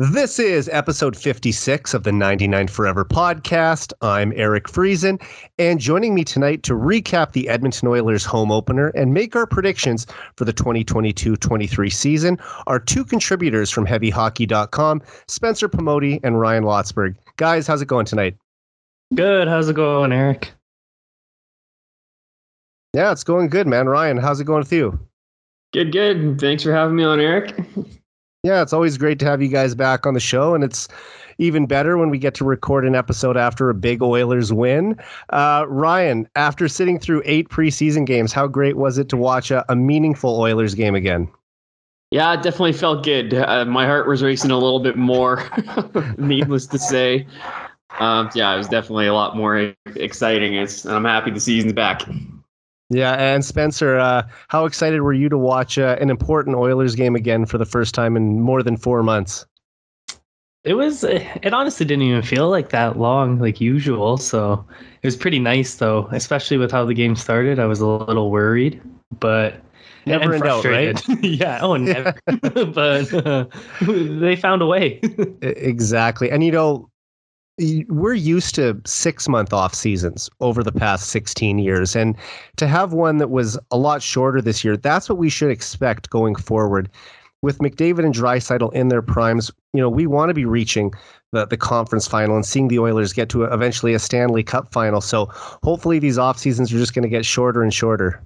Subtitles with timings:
[0.00, 3.92] This is episode 56 of the 99 Forever podcast.
[4.00, 5.22] I'm Eric Friesen,
[5.58, 10.06] and joining me tonight to recap the Edmonton Oilers home opener and make our predictions
[10.36, 17.14] for the 2022 23 season are two contributors from HeavyHockey.com, Spencer Pomoty and Ryan Lotzberg.
[17.36, 18.38] Guys, how's it going tonight?
[19.14, 19.48] Good.
[19.48, 20.50] How's it going, Eric?
[22.94, 23.86] Yeah, it's going good, man.
[23.86, 24.98] Ryan, how's it going with you?
[25.74, 26.40] Good, good.
[26.40, 27.54] Thanks for having me on, Eric.
[28.42, 30.88] Yeah, it's always great to have you guys back on the show, and it's
[31.36, 34.98] even better when we get to record an episode after a big Oilers win.
[35.28, 39.64] Uh, Ryan, after sitting through eight preseason games, how great was it to watch a,
[39.70, 41.28] a meaningful Oilers game again?
[42.10, 43.34] Yeah, it definitely felt good.
[43.34, 45.48] Uh, my heart was racing a little bit more,
[46.18, 47.26] needless to say.
[47.98, 50.56] Um, yeah, it was definitely a lot more exciting.
[50.56, 52.02] And I'm happy the season's back.
[52.90, 57.14] Yeah, and Spencer, uh, how excited were you to watch uh, an important Oilers game
[57.14, 59.46] again for the first time in more than four months?
[60.64, 61.04] It was.
[61.04, 64.18] It honestly didn't even feel like that long, like usual.
[64.18, 64.64] So
[65.02, 67.58] it was pretty nice, though, especially with how the game started.
[67.58, 68.82] I was a little worried,
[69.20, 69.62] but
[70.04, 71.00] never in doubt, right?
[71.22, 71.60] yeah.
[71.62, 72.14] Oh, never.
[72.42, 73.46] but uh,
[73.80, 75.00] they found a way.
[75.40, 76.90] exactly, and you know,
[77.88, 81.94] we're used to six month off seasons over the past 16 years.
[81.94, 82.16] And
[82.56, 86.10] to have one that was a lot shorter this year, that's what we should expect
[86.10, 86.88] going forward.
[87.42, 90.92] With McDavid and Draisaitl in their primes, you know, we want to be reaching
[91.32, 94.72] the, the conference final and seeing the Oilers get to a, eventually a Stanley Cup
[94.72, 95.00] final.
[95.00, 95.26] So
[95.62, 98.22] hopefully these off seasons are just going to get shorter and shorter.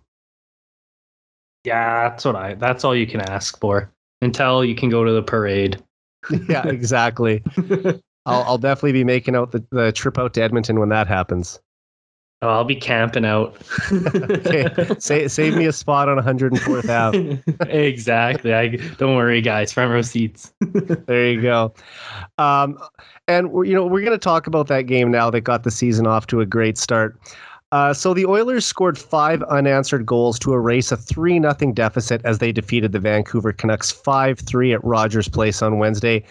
[1.64, 5.12] Yeah, that's what I that's all you can ask for until you can go to
[5.12, 5.82] the parade.
[6.48, 7.42] yeah, exactly.
[8.27, 11.61] I'll, I'll definitely be making out the, the trip out to Edmonton when that happens.
[12.44, 13.56] Oh, I'll be camping out.
[13.91, 17.42] okay, save, save me a spot on 104th Ave.
[17.70, 18.53] exactly.
[18.53, 19.72] I don't worry, guys.
[19.72, 20.53] Front row seats.
[20.61, 21.72] there you go.
[22.36, 22.78] Um,
[23.28, 25.70] and we're, you know we're going to talk about that game now that got the
[25.70, 27.19] season off to a great start.
[27.72, 32.41] Uh, so the Oilers scored five unanswered goals to erase a three 0 deficit as
[32.41, 36.22] they defeated the Vancouver Canucks five three at Rogers Place on Wednesday.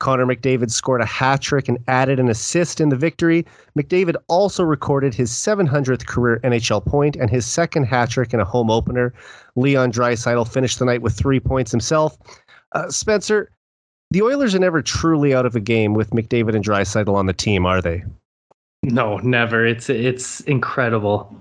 [0.00, 3.46] Connor McDavid scored a hat trick and added an assist in the victory.
[3.78, 8.44] McDavid also recorded his 700th career NHL point and his second hat trick in a
[8.44, 9.14] home opener.
[9.56, 12.16] Leon Draisaitl finished the night with three points himself.
[12.72, 13.52] Uh, Spencer,
[14.10, 17.32] the Oilers are never truly out of a game with McDavid and Draisaitl on the
[17.32, 18.02] team, are they?
[18.82, 19.66] No, never.
[19.66, 21.36] It's it's incredible.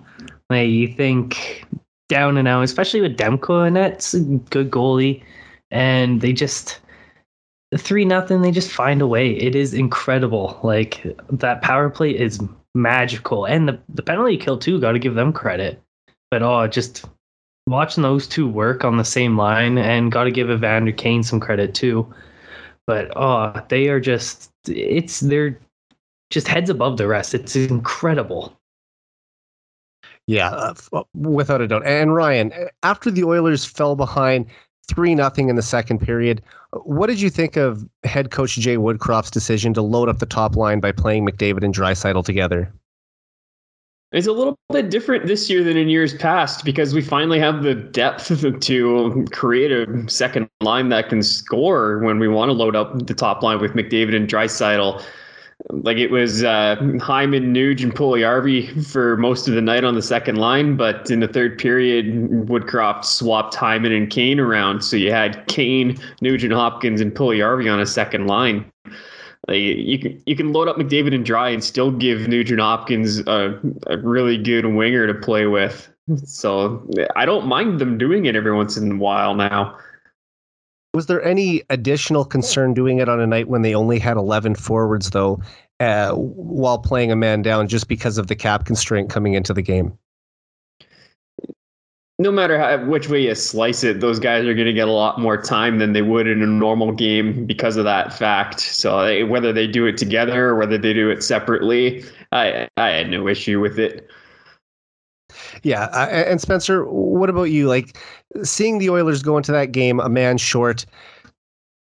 [0.49, 1.65] Like you think
[2.09, 5.23] down and out, especially with Demko and that's a good goalie,
[5.71, 6.79] and they just
[7.77, 9.31] three nothing they just find a way.
[9.31, 10.59] It is incredible.
[10.63, 12.39] Like that power play is
[12.73, 13.45] magical.
[13.45, 15.81] And the, the penalty kill too got to give them credit.
[16.31, 17.05] But oh just
[17.67, 21.39] watching those two work on the same line and got to give evander kane some
[21.39, 22.11] credit too.
[22.87, 25.59] But oh they are just it's they're
[26.31, 27.33] just heads above the rest.
[27.33, 28.55] It's incredible.
[30.27, 30.49] Yeah,
[30.93, 31.87] uh, without a doubt.
[31.87, 32.53] And Ryan,
[32.83, 34.45] after the Oilers fell behind
[34.89, 36.41] three nothing in the second period.
[36.73, 40.55] What did you think of head coach Jay Woodcroft's decision to load up the top
[40.55, 42.73] line by playing McDavid and Draisaitl together?
[44.11, 47.61] It's a little bit different this year than in years past because we finally have
[47.61, 48.27] the depth
[48.61, 53.13] to create a second line that can score when we want to load up the
[53.13, 55.03] top line with McDavid and Draisaitl
[55.69, 60.01] like it was uh, Hyman, Nuge, and Puljujarvi for most of the night on the
[60.01, 62.05] second line, but in the third period,
[62.47, 67.79] Woodcroft swapped Hyman and Kane around, so you had Kane, Nugent Hopkins, and Puljujarvi on
[67.79, 68.71] a second line.
[69.47, 73.19] Like you can you can load up McDavid and Dry and still give Nugent Hopkins
[73.19, 75.89] a, a really good winger to play with.
[76.25, 79.77] So I don't mind them doing it every once in a while now.
[80.93, 84.55] Was there any additional concern doing it on a night when they only had 11
[84.55, 85.39] forwards, though,
[85.79, 89.61] uh, while playing a man down just because of the cap constraint coming into the
[89.61, 89.97] game?
[92.21, 94.91] No matter how, which way you slice it, those guys are going to get a
[94.91, 98.59] lot more time than they would in a normal game because of that fact.
[98.59, 102.03] So they, whether they do it together or whether they do it separately,
[102.33, 104.09] I I had no issue with it.
[105.63, 107.67] Yeah, uh, and Spencer, what about you?
[107.67, 107.97] Like
[108.43, 110.85] seeing the Oilers go into that game a man short.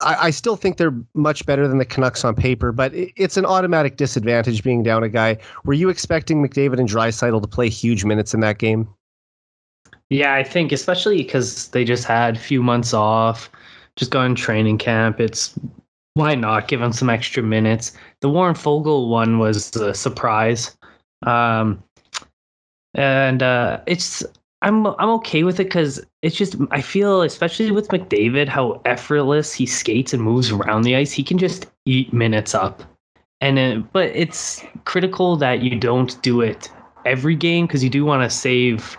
[0.02, 3.46] I, I still think they're much better than the Canucks on paper, but it's an
[3.46, 5.38] automatic disadvantage being down a guy.
[5.64, 8.88] Were you expecting McDavid and Draisaitl to play huge minutes in that game?
[10.10, 13.50] Yeah, I think especially because they just had a few months off,
[13.96, 15.20] just gone training camp.
[15.20, 15.58] It's
[16.14, 17.92] why not give them some extra minutes?
[18.22, 20.78] The Warren Foegele one was a surprise.
[21.26, 21.84] Um,
[22.96, 24.24] and uh, it's
[24.62, 29.54] I'm I'm okay with it because it's just I feel especially with McDavid how effortless
[29.54, 31.12] he skates and moves around the ice.
[31.12, 32.84] He can just eat minutes up,
[33.42, 36.70] and uh, but it's critical that you don't do it
[37.06, 38.98] every game because you do want to save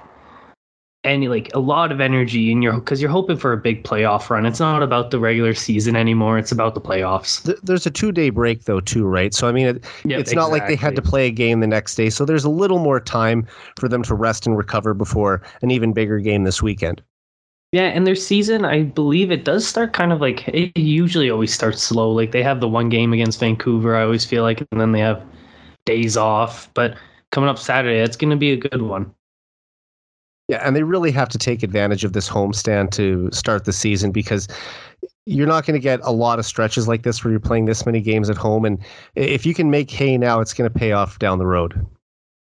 [1.06, 4.28] any like a lot of energy in your because you're hoping for a big playoff
[4.28, 4.44] run.
[4.44, 6.38] It's not about the regular season anymore.
[6.38, 7.42] It's about the playoffs.
[7.62, 9.32] There's a two day break though too, right?
[9.32, 11.94] So I mean, it, it's not like they had to play a game the next
[11.94, 12.10] day.
[12.10, 13.46] So there's a little more time
[13.78, 17.02] for them to rest and recover before an even bigger game this weekend.
[17.72, 21.52] Yeah, and their season, I believe it does start kind of like it usually always
[21.52, 22.10] starts slow.
[22.10, 25.00] Like they have the one game against Vancouver, I always feel like, and then they
[25.00, 25.22] have
[25.84, 26.72] days off.
[26.74, 26.96] But
[27.32, 29.12] coming up Saturday, it's going to be a good one.
[30.48, 34.12] Yeah, and they really have to take advantage of this homestand to start the season
[34.12, 34.46] because
[35.26, 37.84] you're not going to get a lot of stretches like this where you're playing this
[37.84, 38.64] many games at home.
[38.64, 38.78] And
[39.16, 41.84] if you can make hay now, it's going to pay off down the road.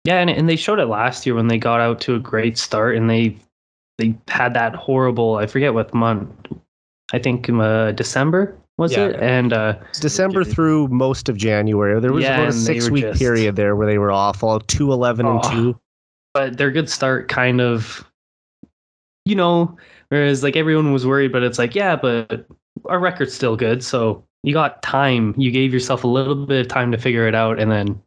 [0.04, 2.58] Yeah, and, and they showed it last year when they got out to a great
[2.58, 3.36] start and they
[3.98, 6.28] they had that horrible I forget what month
[7.12, 9.08] I think uh, December was Yeah.
[9.08, 13.04] it and uh, December through most of January, there was Yeah, about a six week
[13.04, 15.50] just- period there where they were awful, two eleven and Oh.
[15.52, 15.78] two.
[16.34, 18.04] But their good start kind of
[19.24, 19.76] you know
[20.08, 22.46] whereas like everyone was worried but it's like yeah but
[22.86, 26.68] our record's still good so you got time you gave yourself a little bit of
[26.68, 28.00] time to figure it out and then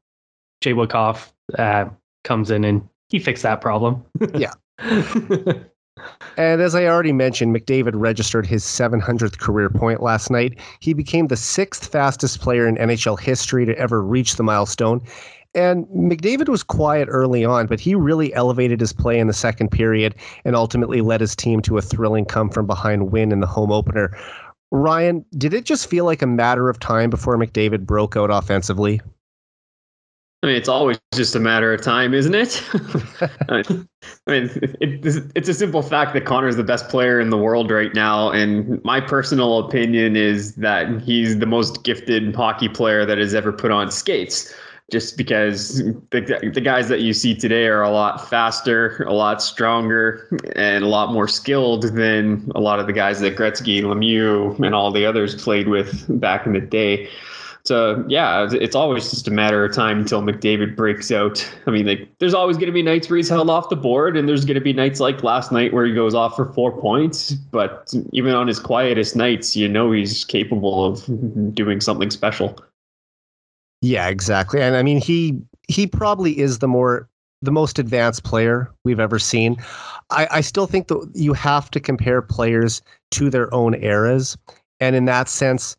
[0.62, 1.86] jay Woodcroft, uh,
[2.24, 4.04] comes in and he fixed that problem
[4.36, 4.52] Yeah.
[6.38, 10.60] And as I already mentioned, McDavid registered his 700th career point last night.
[10.82, 15.02] He became the sixth fastest player in NHL history to ever reach the milestone.
[15.56, 19.72] And McDavid was quiet early on, but he really elevated his play in the second
[19.72, 20.14] period
[20.44, 23.72] and ultimately led his team to a thrilling come from behind win in the home
[23.72, 24.16] opener.
[24.72, 29.00] Ryan, did it just feel like a matter of time before McDavid broke out offensively?
[30.44, 32.62] I mean, it's always just a matter of time, isn't it?
[33.50, 33.64] I
[34.28, 34.50] mean,
[34.80, 37.94] it, it's a simple fact that Connor is the best player in the world right
[37.96, 43.34] now, and my personal opinion is that he's the most gifted hockey player that has
[43.34, 44.54] ever put on skates.
[44.92, 45.78] Just because
[46.12, 50.84] the the guys that you see today are a lot faster, a lot stronger, and
[50.84, 54.92] a lot more skilled than a lot of the guys that Gretzky, Lemieux, and all
[54.92, 57.10] the others played with back in the day.
[57.66, 61.52] So yeah, it's always just a matter of time until McDavid breaks out.
[61.66, 64.16] I mean, like there's always going to be nights where he's held off the board,
[64.16, 66.80] and there's going to be nights like last night where he goes off for four
[66.80, 67.32] points.
[67.32, 71.04] But even on his quietest nights, you know he's capable of
[71.56, 72.56] doing something special.
[73.86, 74.64] Yeah, exactly.
[74.64, 77.08] And I mean, he he probably is the more
[77.44, 79.58] the most advanced player we've ever seen.
[80.10, 84.36] I, I still think that you have to compare players to their own eras,
[84.80, 85.78] and in that sense,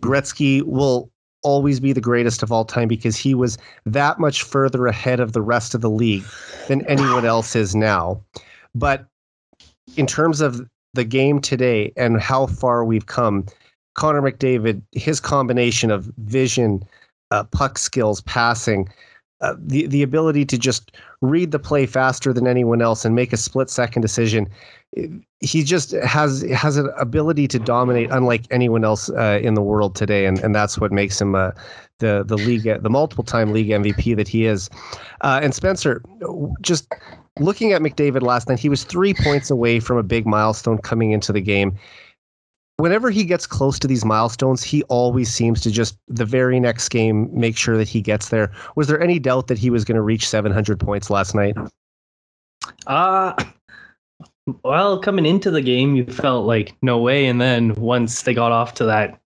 [0.00, 1.10] Gretzky will
[1.42, 5.32] always be the greatest of all time because he was that much further ahead of
[5.32, 6.24] the rest of the league
[6.68, 8.20] than anyone else is now.
[8.72, 9.04] But
[9.96, 10.64] in terms of
[10.94, 13.46] the game today and how far we've come,
[13.94, 16.84] Connor McDavid, his combination of vision,
[17.30, 18.88] uh, puck skills, passing,
[19.40, 23.32] uh, the the ability to just read the play faster than anyone else and make
[23.32, 24.48] a split second decision.
[25.40, 29.94] He just has has an ability to dominate unlike anyone else uh, in the world
[29.94, 31.52] today, and, and that's what makes him uh,
[31.98, 34.68] the the league the multiple time league MVP that he is.
[35.20, 36.02] Uh, and Spencer,
[36.60, 36.92] just
[37.38, 41.12] looking at McDavid last night, he was three points away from a big milestone coming
[41.12, 41.78] into the game
[42.78, 46.88] whenever he gets close to these milestones, he always seems to just the very next
[46.88, 48.50] game make sure that he gets there.
[48.76, 51.56] Was there any doubt that he was going to reach 700 points last night?
[52.86, 53.34] Uh
[54.64, 58.50] well, coming into the game, you felt like no way, and then once they got
[58.50, 59.20] off to that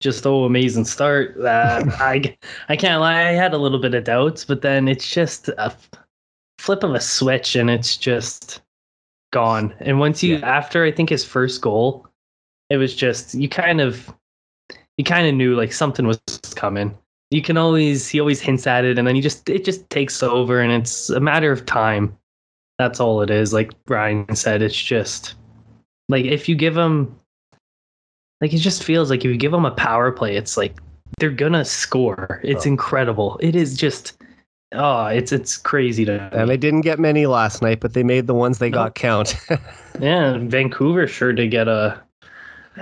[0.00, 2.36] just oh amazing start, that I
[2.68, 5.76] I can't lie, I had a little bit of doubts, but then it's just a
[6.58, 8.62] flip of a switch, and it's just
[9.32, 9.74] gone.
[9.80, 10.48] And once you Yeah.
[10.48, 12.06] after I think his first goal,
[12.72, 14.10] it was just you kind of
[14.96, 16.18] you kind of knew like something was
[16.56, 16.96] coming.
[17.30, 20.22] You can always he always hints at it, and then he just it just takes
[20.22, 22.16] over, and it's a matter of time.
[22.78, 23.52] That's all it is.
[23.52, 25.34] Like Brian said, it's just
[26.08, 27.14] like if you give him,
[28.40, 30.78] like it just feels like if you give them a power play, it's like
[31.18, 32.40] they're gonna score.
[32.42, 32.70] It's Oh.
[32.70, 33.38] incredible.
[33.42, 34.16] It is just,
[34.72, 36.30] oh, it's it's crazy to.
[36.32, 38.78] And they didn't get many last night, but they made the ones they No.
[38.78, 39.36] got count.
[40.00, 42.00] yeah, Vancouver sure did get a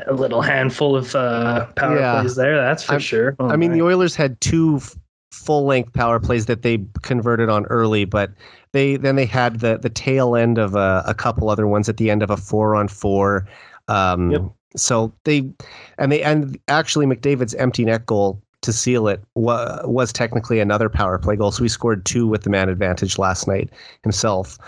[0.06, 2.20] a little handful of uh, power Yeah.
[2.20, 2.56] plays there.
[2.56, 3.36] That's for I'm- sure.
[3.38, 3.76] Oh, I mean, my.
[3.78, 4.96] the Oilers had two f-
[5.32, 8.30] full-length power plays that they converted on early, but
[8.72, 11.96] they then they had the the tail end of a, a couple other ones at
[11.96, 13.46] the end of a four-on-four.
[13.88, 14.42] Um, Yep.
[14.76, 15.50] So they
[15.98, 20.88] and they and actually McDavid's empty net goal to seal it wa- was technically another
[20.88, 21.50] power play goal.
[21.50, 23.70] So he scored two with the man advantage last night
[24.04, 24.58] himself.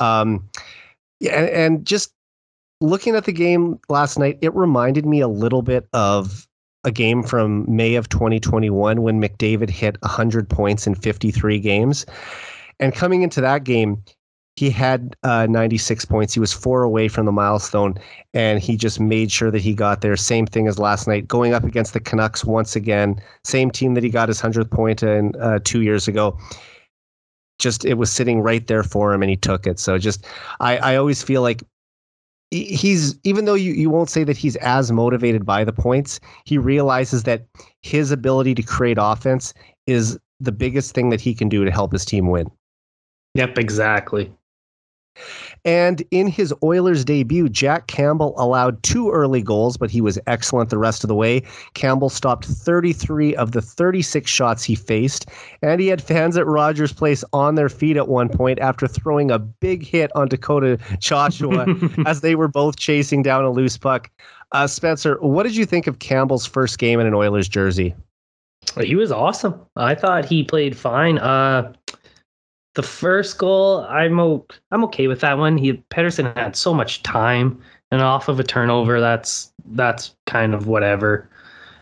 [0.00, 0.48] Um,
[1.20, 2.12] Yeah, and, and just
[2.82, 6.46] looking at the game last night, it reminded me a little bit of
[6.84, 12.04] a game from May of 2021 when McDavid hit 100 points in 53 games.
[12.80, 14.02] And coming into that game,
[14.56, 16.34] he had uh, 96 points.
[16.34, 17.94] He was four away from the milestone,
[18.34, 20.16] and he just made sure that he got there.
[20.16, 23.16] Same thing as last night, going up against the Canucks once again.
[23.44, 26.36] Same team that he got his 100th point in uh, two years ago.
[27.58, 29.78] Just it was sitting right there for him, and he took it.
[29.78, 30.26] So just
[30.60, 31.62] I, I always feel like
[32.52, 36.58] he's even though you, you won't say that he's as motivated by the points, he
[36.58, 37.46] realizes that
[37.80, 39.54] his ability to create offense
[39.86, 42.50] is the biggest thing that he can do to help his team win.
[43.34, 44.30] Yep, exactly.
[45.64, 50.70] And in his Oilers debut, Jack Campbell allowed two early goals, but he was excellent
[50.70, 51.42] the rest of the way.
[51.74, 55.26] Campbell stopped 33 of the 36 shots he faced,
[55.62, 59.30] and he had fans at Rogers Place on their feet at one point after throwing
[59.30, 61.66] a big hit on Dakota Joshua
[62.06, 64.10] as they were both chasing down a loose puck.
[64.50, 67.94] Uh, Spencer, what did you think of Campbell's first game in an Oilers jersey?
[68.80, 69.60] He was awesome.
[69.76, 71.18] I thought he played fine.
[71.18, 71.72] Uh,
[72.74, 75.58] the first goal, I'm o- I'm okay with that one.
[75.58, 77.60] He Pettersson had so much time,
[77.90, 81.28] and off of a turnover, that's that's kind of whatever.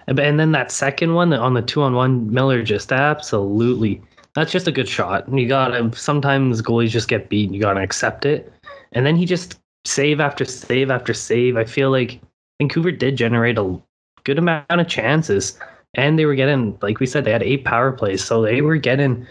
[0.07, 4.03] And, and then that second one on the two on one, Miller just absolutely.
[4.35, 5.29] That's just a good shot.
[5.33, 7.53] You gotta sometimes goalies just get beat.
[7.53, 8.53] You gotta accept it.
[8.93, 11.57] And then he just save after save after save.
[11.57, 12.21] I feel like
[12.61, 13.81] Vancouver did generate a
[14.25, 15.59] good amount of chances,
[15.95, 18.77] and they were getting, like we said, they had eight power plays, so they were
[18.77, 19.27] getting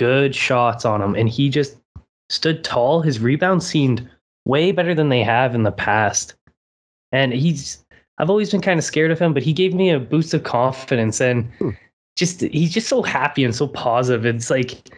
[0.00, 1.76] good shots on him, and he just
[2.30, 3.02] stood tall.
[3.02, 4.08] His rebounds seemed
[4.46, 6.34] way better than they have in the past.
[7.12, 7.84] And he's
[8.18, 10.42] I've always been kind of scared of him, but he gave me a boost of
[10.42, 11.70] confidence and hmm.
[12.16, 14.24] just he's just so happy and so positive.
[14.24, 14.90] It's like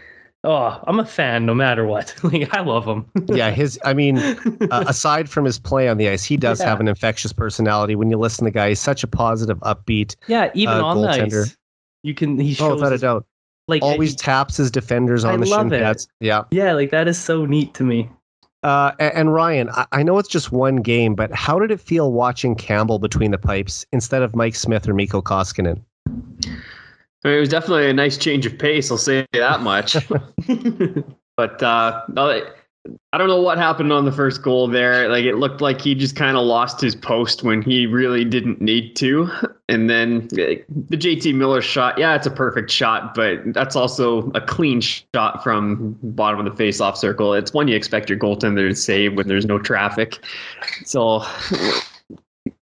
[0.45, 2.15] oh, I'm a fan no matter what.
[2.23, 3.05] like I love him.
[3.27, 6.69] yeah, his I mean, uh, aside from his play on the ice, he does yeah.
[6.69, 7.97] have an infectious personality.
[7.97, 10.15] When you listen to the guy, he's such a positive, upbeat.
[10.29, 11.31] Yeah, even uh, on goaltender.
[11.31, 11.57] the ice,
[12.05, 13.27] you can he shows oh, without a doubt
[13.69, 16.09] like always he, taps his defenders on I the shin pads.
[16.21, 18.09] Yeah, yeah, like that is so neat to me.
[18.63, 21.81] Uh, and, and, Ryan, I, I, know it's just one game, but how did it
[21.81, 25.83] feel watching Campbell between the pipes instead of Mike Smith or Mikko Koskinen?
[27.25, 28.89] I mean, it was definitely a nice change of pace.
[28.91, 29.97] I'll say that much.
[31.37, 32.03] but uh,
[33.13, 35.09] I don't know what happened on the first goal there.
[35.09, 38.61] Like it looked like he just kind of lost his post when he really didn't
[38.61, 39.31] need to.
[39.69, 44.41] And then the JT Miller shot, yeah, it's a perfect shot, but that's also a
[44.41, 47.35] clean shot from bottom of the face-off circle.
[47.35, 50.19] It's one you expect your goaltender to save when there's no traffic.
[50.85, 51.25] So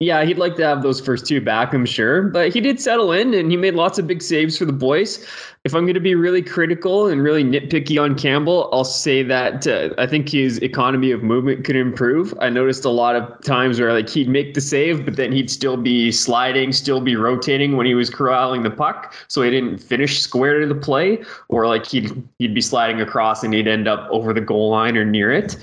[0.00, 2.22] yeah, he'd like to have those first two back, I'm sure.
[2.22, 5.22] But he did settle in and he made lots of big saves for the boys.
[5.64, 9.66] If I'm going to be really critical and really nitpicky on Campbell, I'll say that
[9.66, 12.32] uh, I think his economy of movement could improve.
[12.40, 15.50] I noticed a lot of times where like he'd make the save, but then he'd
[15.50, 19.76] still be sliding, still be rotating when he was corralling the puck, so he didn't
[19.78, 23.86] finish square to the play, or like he'd he'd be sliding across and he'd end
[23.86, 25.58] up over the goal line or near it.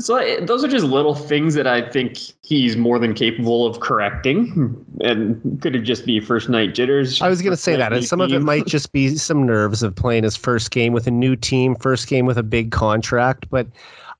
[0.00, 4.84] So those are just little things that I think he's more than capable of correcting,
[5.00, 7.22] and could it just be first night jitters?
[7.22, 9.82] I was going to say that, and some of it might just be some nerves
[9.82, 13.48] of playing his first game with a new team, first game with a big contract.
[13.50, 13.68] But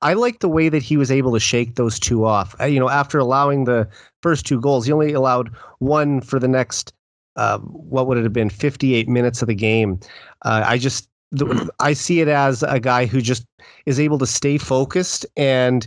[0.03, 2.55] I like the way that he was able to shake those two off.
[2.61, 3.87] Uh, you know, after allowing the
[4.23, 6.95] first two goals, he only allowed one for the next.
[7.37, 8.51] Uh, what would it have been?
[8.51, 10.01] Fifty-eight minutes of the game.
[10.45, 13.45] Uh, I just the, I see it as a guy who just
[13.87, 15.87] is able to stay focused and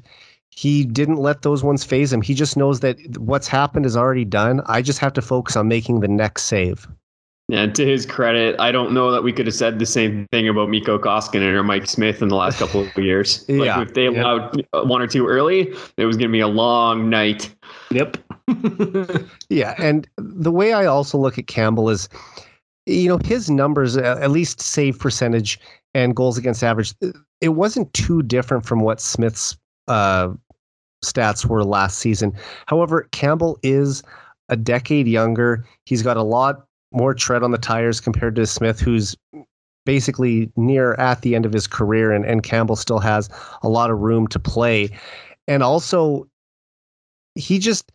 [0.49, 2.21] he didn't let those ones faze him.
[2.21, 4.61] He just knows that what's happened is already done.
[4.67, 6.87] I just have to focus on making the next save.
[7.49, 10.47] Yeah, to his credit, I don't know that we could have said the same thing
[10.47, 13.43] about Mikko Koskinen or Mike Smith in the last couple of years.
[13.49, 14.81] Like yeah, if they allowed yeah.
[14.81, 17.53] one or two early, it was going to be a long night.
[17.91, 18.17] Yep.
[19.49, 22.07] yeah, and the way I also look at Campbell is
[22.85, 25.59] you know his numbers at least save percentage
[25.93, 26.93] and goals against average
[27.41, 30.29] it wasn't too different from what smith's uh,
[31.03, 32.33] stats were last season.
[32.67, 34.01] However campbell is
[34.49, 35.65] a decade younger.
[35.85, 39.15] He's got a lot more tread on the tires compared to smith who's
[39.85, 43.29] basically near at the end of his career and, and campbell still has
[43.63, 44.89] a lot of room to play.
[45.47, 46.27] And also
[47.35, 47.91] he just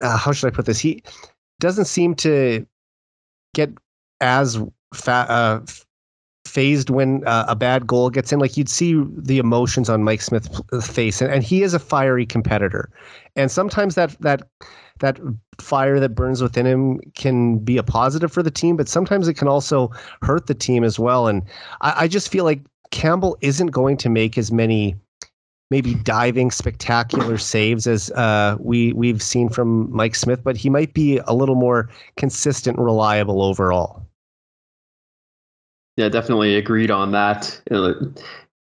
[0.00, 0.78] uh, how should i put this?
[0.78, 1.02] He
[1.58, 2.64] doesn't seem to
[3.54, 3.70] get
[4.20, 4.58] as
[4.94, 5.60] fa- uh,
[6.44, 8.38] fazed when uh, a bad goal gets in.
[8.38, 12.26] Like you'd see the emotions on Mike Smith's face, and, and he is a fiery
[12.26, 12.90] competitor.
[13.36, 14.42] And sometimes that that
[15.00, 15.20] that
[15.58, 19.34] fire that burns within him can be a positive for the team, but sometimes it
[19.34, 19.90] can also
[20.22, 21.28] hurt the team as well.
[21.28, 21.42] And
[21.80, 24.96] I, I just feel like Campbell isn't going to make as many
[25.70, 30.94] maybe diving spectacular saves as uh, we we've seen from Mike Smith, but he might
[30.94, 34.02] be a little more consistent, reliable overall.
[35.96, 37.60] Yeah, definitely agreed on that.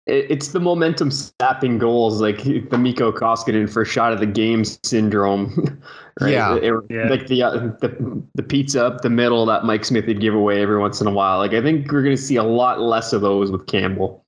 [0.06, 5.80] It's the momentum sapping goals, like the Mikko Koskinen first shot of the game syndrome.
[6.18, 6.32] Right?
[6.32, 6.54] Yeah.
[6.56, 7.08] It, yeah.
[7.10, 10.62] like the, uh, the the pizza up the middle that Mike Smith would give away
[10.62, 11.36] every once in a while.
[11.36, 14.24] Like I think we're going to see a lot less of those with Campbell.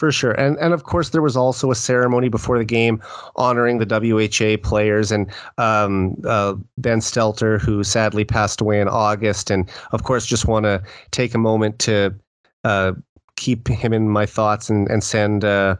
[0.00, 0.32] For sure.
[0.32, 3.00] And and of course there was also a ceremony before the game
[3.36, 9.50] honoring the WHA players and um, uh, Ben Stelter who sadly passed away in August
[9.50, 10.82] and of course just want to
[11.12, 12.12] take a moment to
[12.64, 12.92] uh,
[13.36, 15.76] keep him in my thoughts and and send uh,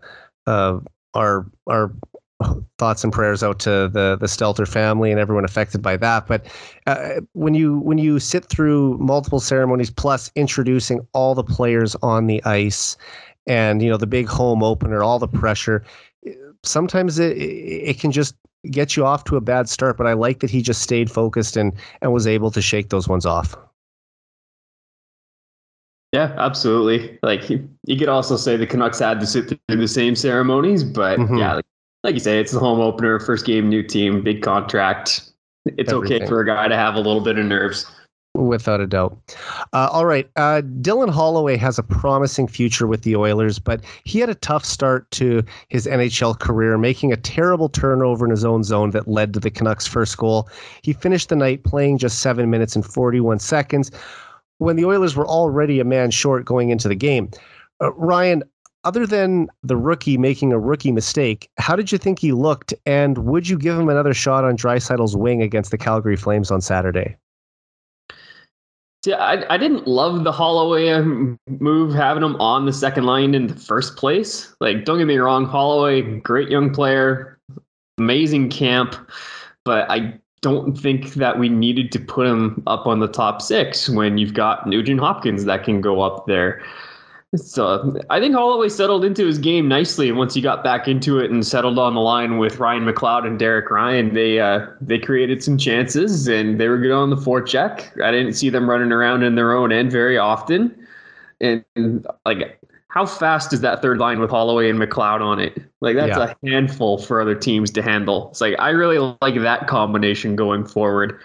[0.46, 0.78] uh
[1.14, 1.92] our our
[2.78, 6.28] thoughts and prayers out to the the Stelter family and everyone affected by that.
[6.28, 6.46] But
[6.86, 12.26] uh, when you when you sit through multiple ceremonies plus introducing all the players on
[12.26, 12.96] the ice
[13.46, 15.84] and you know the big home opener, all the pressure.
[16.62, 18.34] Sometimes it it can just
[18.70, 21.56] get you off to a bad start, but I like that he just stayed focused
[21.56, 23.56] and and was able to shake those ones off.
[26.12, 27.18] Yeah, absolutely.
[27.24, 31.18] Like you could also say the Canucks had to sit through the same ceremonies, but
[31.18, 31.38] mm-hmm.
[31.38, 31.64] yeah, like,
[32.04, 35.32] like, you say, it's the home opener, first game, new team, big contract.
[35.64, 36.22] It's Everything.
[36.22, 37.90] okay for a guy to have a little bit of nerves.
[38.34, 39.16] Without a doubt.
[39.72, 40.28] Uh, all right.
[40.34, 44.64] Uh, Dylan Holloway has a promising future with the Oilers, but he had a tough
[44.64, 49.34] start to his NHL career, making a terrible turnover in his own zone that led
[49.34, 50.48] to the Canucks' first goal.
[50.82, 53.92] He finished the night playing just seven minutes and 41 seconds
[54.58, 57.30] when the Oilers were already a man short going into the game.
[57.80, 58.42] Uh, Ryan,
[58.82, 62.74] other than the rookie making a rookie mistake, how did you think he looked?
[62.84, 66.60] And would you give him another shot on Draisaitl's wing against the Calgary Flames on
[66.60, 67.16] Saturday?
[69.06, 73.34] Yeah, I, I didn't love the Holloway um, move having him on the second line
[73.34, 74.54] in the first place.
[74.60, 77.38] Like, don't get me wrong, Holloway, great young player,
[77.98, 78.96] amazing camp,
[79.64, 83.88] but I don't think that we needed to put him up on the top six
[83.88, 86.62] when you've got Nugent Hopkins that can go up there.
[87.36, 90.12] So I think Holloway settled into his game nicely.
[90.12, 93.38] Once he got back into it and settled on the line with Ryan McLeod and
[93.38, 98.00] Derek Ryan, they uh, they created some chances and they were good on the forecheck.
[98.02, 100.74] I didn't see them running around in their own end very often.
[101.40, 105.60] And, and like, how fast is that third line with Holloway and McLeod on it?
[105.80, 106.34] Like that's yeah.
[106.42, 108.28] a handful for other teams to handle.
[108.30, 111.18] It's like I really like that combination going forward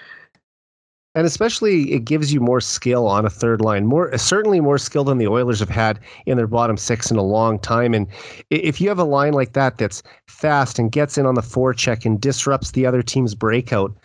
[1.16, 5.04] and especially it gives you more skill on a third line more certainly more skill
[5.04, 7.94] than the oilers have had in their bottom six in a long time.
[7.94, 8.08] And
[8.50, 12.06] if you have a line like that that's fast and gets in on the forecheck
[12.06, 13.96] and disrupts the other team's breakout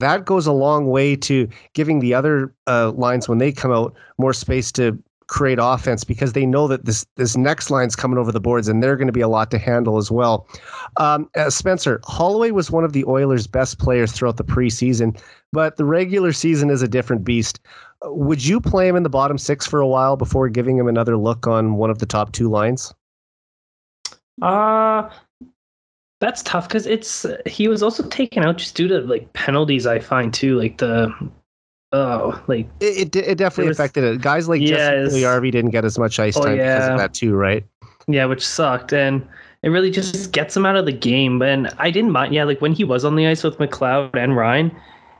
[0.00, 3.94] that goes a long way to giving the other uh, lines when they come out
[4.18, 8.32] more space to create offense because they know that this this next line's coming over
[8.32, 10.48] the boards and they're going to be a lot to handle as well.
[10.96, 15.20] Um, uh, Spencer Holloway was one of the Oilers' best players throughout the preseason,
[15.52, 17.60] but the regular season is a different beast.
[18.04, 21.16] Would you play him in the bottom six for a while before giving him another
[21.16, 22.92] look on one of the top two lines?
[24.40, 25.10] Uh
[26.20, 29.86] that's tough because it's he was also taken out just due to like penalties.
[29.86, 31.12] I find too, like the
[31.92, 34.20] oh, like it, it, it definitely was, affected it.
[34.20, 36.76] Guys like yeah, Jesse Puljujarvi didn't get as much ice oh, time yeah.
[36.76, 37.64] because of that too, right?
[38.06, 39.26] Yeah, which sucked, and
[39.62, 41.42] it really just gets him out of the game.
[41.42, 42.34] And I didn't mind.
[42.34, 44.74] Yeah, like when he was on the ice with McLeod and Ryan,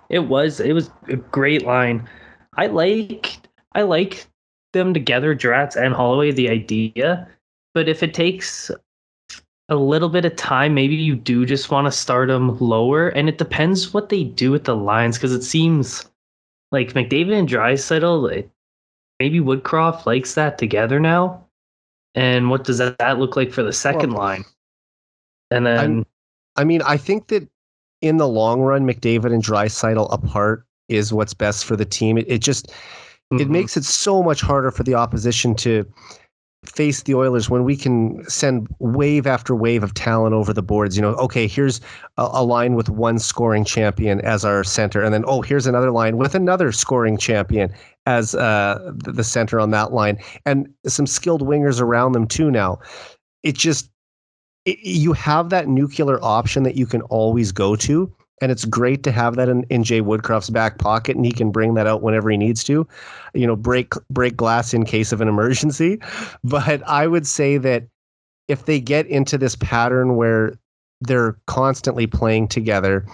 [0.08, 2.08] it was it was a great line.
[2.56, 3.38] I like
[3.74, 4.26] I like
[4.72, 6.32] them together, Drats and Holloway.
[6.32, 7.28] The idea,
[7.74, 8.70] but if it takes
[9.70, 13.28] a little bit of time, maybe you do just want to start them lower, and
[13.28, 16.10] it depends what they do with the lines because it seems
[16.72, 18.48] like McDavid and Draisaitl,
[19.18, 21.44] maybe Woodcroft likes that together now.
[22.14, 24.44] And what does that that look like for the second well, line?
[25.50, 26.06] And then, I'm,
[26.56, 27.48] I mean, I think that
[28.02, 32.18] in the long run, McDavid and Draisaitl apart is what's best for the team.
[32.18, 33.40] It, it just mm-hmm.
[33.40, 35.86] it makes it so much harder for the opposition to
[36.64, 40.96] face the Oilers when we can send wave after wave of talent over the boards.
[40.96, 41.80] You know, okay, here's
[42.16, 45.90] a, a, line with one scoring champion as our center, and then oh, here's another
[45.90, 47.72] line with another scoring champion
[48.06, 52.50] as uh, the center on that line, and some skilled wingers around them too.
[52.50, 52.80] Now,
[53.42, 53.90] it just
[54.64, 59.02] it, you have that nuclear option that you can always go to and it's great
[59.04, 62.02] to have that in, in Jay Woodcroft's back pocket, and he can bring that out
[62.02, 62.86] whenever he needs to,
[63.34, 66.00] you know, break break glass in case of an emergency.
[66.44, 67.84] But I would say that
[68.48, 70.54] if they get into this pattern where
[71.00, 73.04] they're constantly playing together,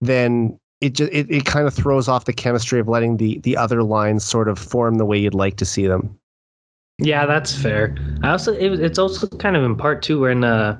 [0.00, 3.56] then it just it, it kind of throws off the chemistry of letting the the
[3.56, 6.18] other lines sort of form the way you'd like to see them.
[6.98, 7.96] Yeah, that's fair.
[8.22, 10.78] I also it, it's also kind of in part too when uh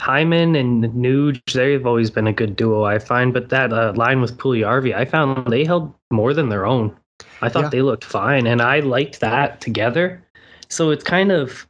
[0.00, 3.32] Hyman and Nuge, they've always been a good duo, I find.
[3.32, 6.94] But that uh, line with Puljujarvi, I found they held more than their own.
[7.40, 7.70] I thought Yeah.
[7.70, 10.22] they looked fine, and I liked that together.
[10.68, 11.66] So it's kind of,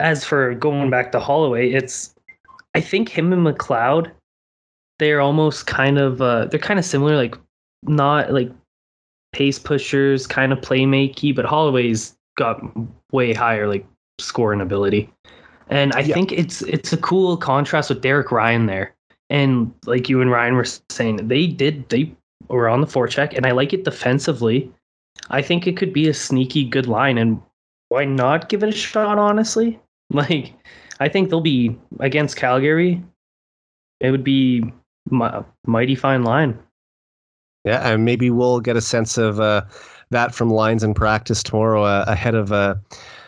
[0.00, 2.14] as for going back to Holloway, it's,
[2.74, 4.12] I think him and McLeod,
[4.98, 7.36] they're almost kind of, uh, they're kind of similar, like
[7.82, 8.50] not like
[9.32, 12.62] pace pushers, kind of playmakey, but Holloway's got
[13.10, 13.84] way higher like
[14.20, 15.10] scoring ability.
[15.72, 16.14] And I Yeah.
[16.14, 18.94] think it's it's a cool contrast with Derek Ryan there.
[19.30, 22.14] And like you and Ryan were saying, they did they
[22.48, 24.70] were on the forecheck, and I like it defensively.
[25.30, 27.40] I think it could be a sneaky good line, and
[27.88, 29.18] why not give it a shot?
[29.18, 29.80] Honestly,
[30.10, 30.52] like
[31.00, 33.02] I think they'll be against Calgary.
[34.00, 34.70] It would be
[35.10, 36.58] mi- mighty fine line.
[37.64, 39.62] Yeah, and maybe we'll get a sense of uh,
[40.10, 42.74] that from lines in practice tomorrow uh, ahead of uh,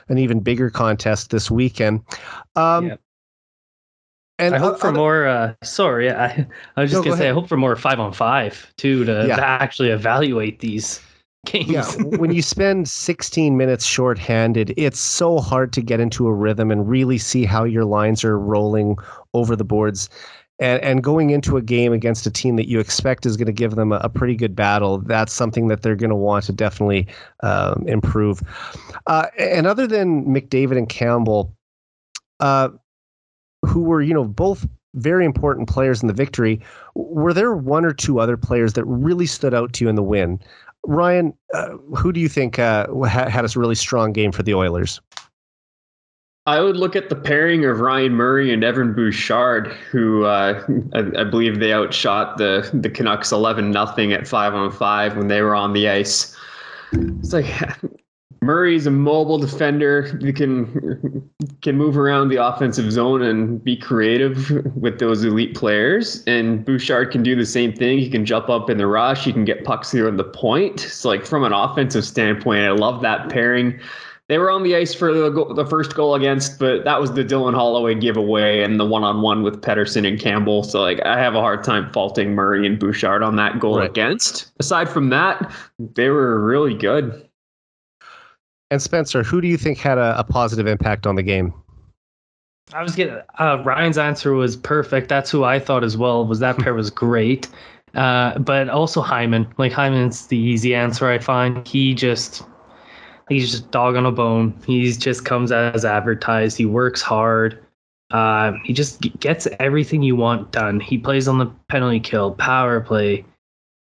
[0.08, 2.02] an even bigger contest this weekend.
[2.56, 2.96] Um, Yeah.
[4.40, 5.28] And I hope for more.
[5.28, 6.44] Uh, sorry, I,
[6.76, 9.26] I was just go gonna say I hope for more five on five too to,
[9.28, 9.36] Yeah.
[9.36, 11.00] to actually evaluate these
[11.46, 11.68] games.
[11.70, 11.84] Yeah,
[12.16, 16.88] when you spend 16 minutes shorthanded, it's so hard to get into a rhythm and
[16.88, 18.96] really see how your lines are rolling
[19.34, 20.08] over the boards.
[20.60, 23.52] And, and going into a game against a team that you expect is going to
[23.52, 26.52] give them a, a pretty good battle, that's something that they're going to want to
[26.52, 27.08] definitely
[27.42, 28.40] um, improve.
[29.06, 31.52] Uh, and other than McDavid and Campbell,
[32.38, 32.68] uh,
[33.66, 36.60] who were, you know, both very important players in the victory,
[36.94, 40.02] were there one or two other players that really stood out to you in the
[40.02, 40.38] win?
[40.86, 45.00] Ryan, uh, who do you think uh, had a really strong game for the Oilers?
[46.46, 50.62] I would look at the pairing of Ryan Murray and Evan Bouchard, who uh,
[50.94, 55.28] I, I believe they outshot the the Canucks eleven nothing at five on five when
[55.28, 56.36] they were on the ice.
[56.92, 57.46] It's like
[58.42, 61.30] Murray's a mobile defender who can
[61.62, 66.22] can move around the offensive zone and be creative with those elite players.
[66.26, 67.98] And Bouchard can do the same thing.
[67.98, 69.24] He can jump up in the rush.
[69.24, 70.80] He can get pucks here on the point.
[70.80, 73.80] So, like from an offensive standpoint, I love that pairing.
[74.30, 77.12] They were on the ice for the, go- the first goal against, but that was
[77.12, 80.62] the Dylan Holloway giveaway and the one-on-one with Pettersson and Campbell.
[80.62, 83.90] So, like, I have a hard time faulting Murray and Bouchard on that goal Right.
[83.90, 84.50] against.
[84.58, 87.28] Aside from that, they were really good.
[88.70, 91.52] And Spencer, who do you think had a, a positive impact on the game?
[92.72, 95.10] I was getting uh, Ryan's answer was perfect.
[95.10, 96.26] That's who I thought as well.
[96.26, 97.46] Was that pair was great,
[97.94, 99.46] uh, but also Hyman.
[99.58, 101.10] Like Hyman's the easy answer.
[101.10, 102.42] I find he just
[103.28, 104.58] he's just dog on a bone.
[104.66, 106.56] He just comes as advertised.
[106.56, 107.58] He works hard.
[108.10, 110.78] Uh, he just gets everything you want done.
[110.80, 113.24] He plays on the penalty kill, power play.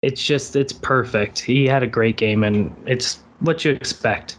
[0.01, 1.39] It's just it's perfect.
[1.39, 4.37] He had a great game, and it's what you expect.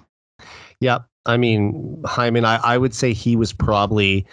[0.80, 2.44] Yeah, I mean Hyman.
[2.44, 4.26] I, I would say he was probably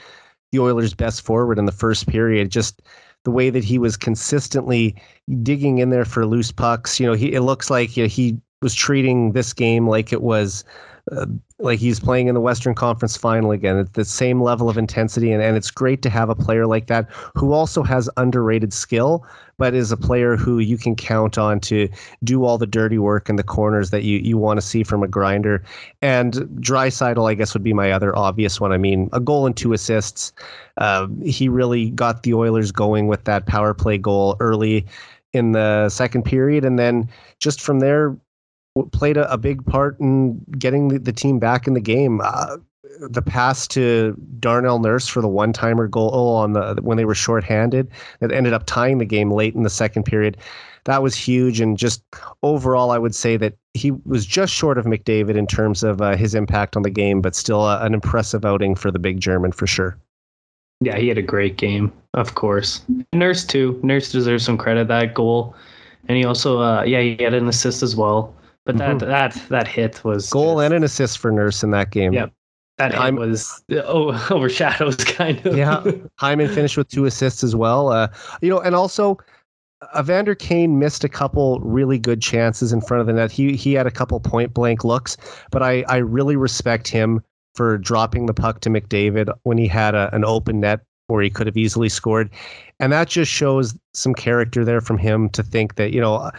[0.51, 2.49] the Oilers' best forward in the first period.
[2.49, 2.81] Just
[3.23, 4.95] the way that he was consistently
[5.43, 6.99] digging in there for loose pucks.
[6.99, 10.21] You know, he it looks like you know, he was treating this game like it
[10.21, 10.63] was.
[11.11, 11.25] Uh,
[11.57, 13.75] like he's playing in the Western Conference final again.
[13.79, 16.85] It's the same level of intensity, and, and it's great to have a player like
[16.87, 19.25] that who also has underrated skill,
[19.57, 21.89] but is a player who you can count on to
[22.23, 25.01] do all the dirty work in the corners that you, you want to see from
[25.01, 25.63] a grinder.
[26.03, 28.71] And Draisaitl, I guess, would be my other obvious one.
[28.71, 30.31] I mean, a goal and two assists.
[30.77, 34.85] Uh, he really got the Oilers going with that power play goal early
[35.33, 38.15] in the second period, and then just from there
[38.91, 42.21] played a, a big part in getting the, the team back in the game.
[42.23, 42.57] Uh,
[42.99, 47.89] the pass to Darnell Nurse for the one-timer goal on the when they were shorthanded
[48.19, 50.37] that ended up tying the game late in the second period.
[50.85, 52.03] That was huge, and just
[52.43, 56.15] overall, I would say that he was just short of McDavid in terms of uh,
[56.15, 59.51] his impact on the game, but still uh, an impressive outing for the big German
[59.51, 59.97] for sure.
[60.81, 62.81] Yeah, he had a great game, of course.
[63.13, 63.79] Nurse too.
[63.83, 65.55] Nurse deserves some credit that goal,
[66.07, 68.35] and he also, uh, yeah, he had an assist as well.
[68.77, 69.07] But that Mhm.
[69.07, 72.13] that that hit was Goal just- and an assist for Nurse in that game.
[72.13, 72.31] Yep.
[72.77, 75.55] that hit was oh, overshadows kind of.
[75.55, 75.83] Yeah.
[76.17, 77.89] Hyman finished with two assists as well.
[77.89, 78.07] Uh,
[78.41, 79.17] you know, and also
[79.97, 83.31] Evander Kane missed a couple really good chances in front of the net.
[83.31, 85.17] He he had a couple point blank looks,
[85.51, 87.21] but I I really respect him
[87.55, 91.29] for dropping the puck to McDavid when he had a, an open net where he
[91.29, 92.29] could have easily scored.
[92.79, 96.31] And that just shows some character there from him to think that, you know,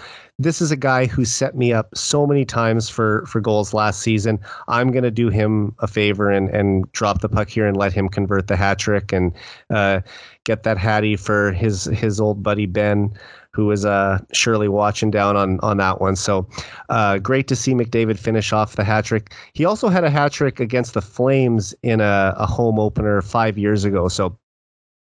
[0.42, 4.00] this is a guy who set me up so many times for for goals last
[4.00, 4.38] season.
[4.68, 7.92] I'm going to do him a favor and and drop the puck here and let
[7.92, 9.32] him convert the hat trick and
[9.70, 10.00] uh,
[10.44, 13.12] get that hattie for his his old buddy Ben,
[13.52, 16.16] who was uh, surely watching down on on that one.
[16.16, 16.48] So
[16.88, 19.34] uh, great to see McDavid finish off the hat trick.
[19.52, 23.58] He also had a hat trick against the Flames in a, a home opener five
[23.58, 24.08] years ago.
[24.08, 24.36] So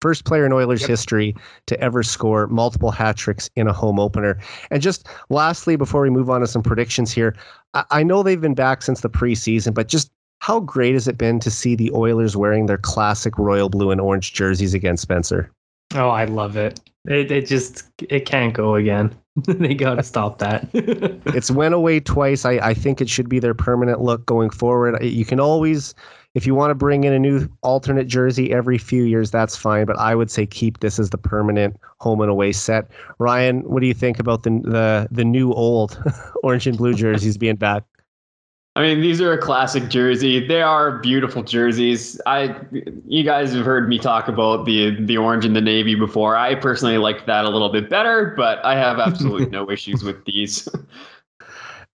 [0.01, 0.89] First player in Oilers yep.
[0.89, 1.35] history
[1.67, 4.39] to ever score multiple hat tricks in a home opener.
[4.71, 7.35] And just lastly, before we move on to some predictions here,
[7.73, 10.09] I, I know they've been back since the preseason, but just
[10.39, 13.99] how great has it been to see the Oilers wearing their classic royal blue and
[13.99, 15.51] orange jerseys again, Spencer?
[15.95, 16.79] Oh, I love it.
[17.05, 19.15] It, it just it can't go again.
[19.47, 20.67] they got to stop that.
[20.73, 22.45] it's went away twice.
[22.45, 25.01] I, I think it should be their permanent look going forward.
[25.03, 25.95] You can always,
[26.39, 29.85] if you want to bring in a new alternate jersey every few years, that's fine.
[29.85, 32.89] But I would say keep this as the permanent home and away set.
[33.17, 36.01] Ryan, what do you think about the the the new old
[36.43, 37.83] orange and blue jerseys being back?
[38.77, 40.47] I mean, these are a classic jersey.
[40.47, 42.21] They are beautiful jerseys.
[42.25, 42.55] I,
[43.05, 46.37] you guys have heard me talk about the the orange and the navy before.
[46.37, 50.23] I personally like that a little bit better, but I have absolutely no issues with
[50.23, 50.69] these.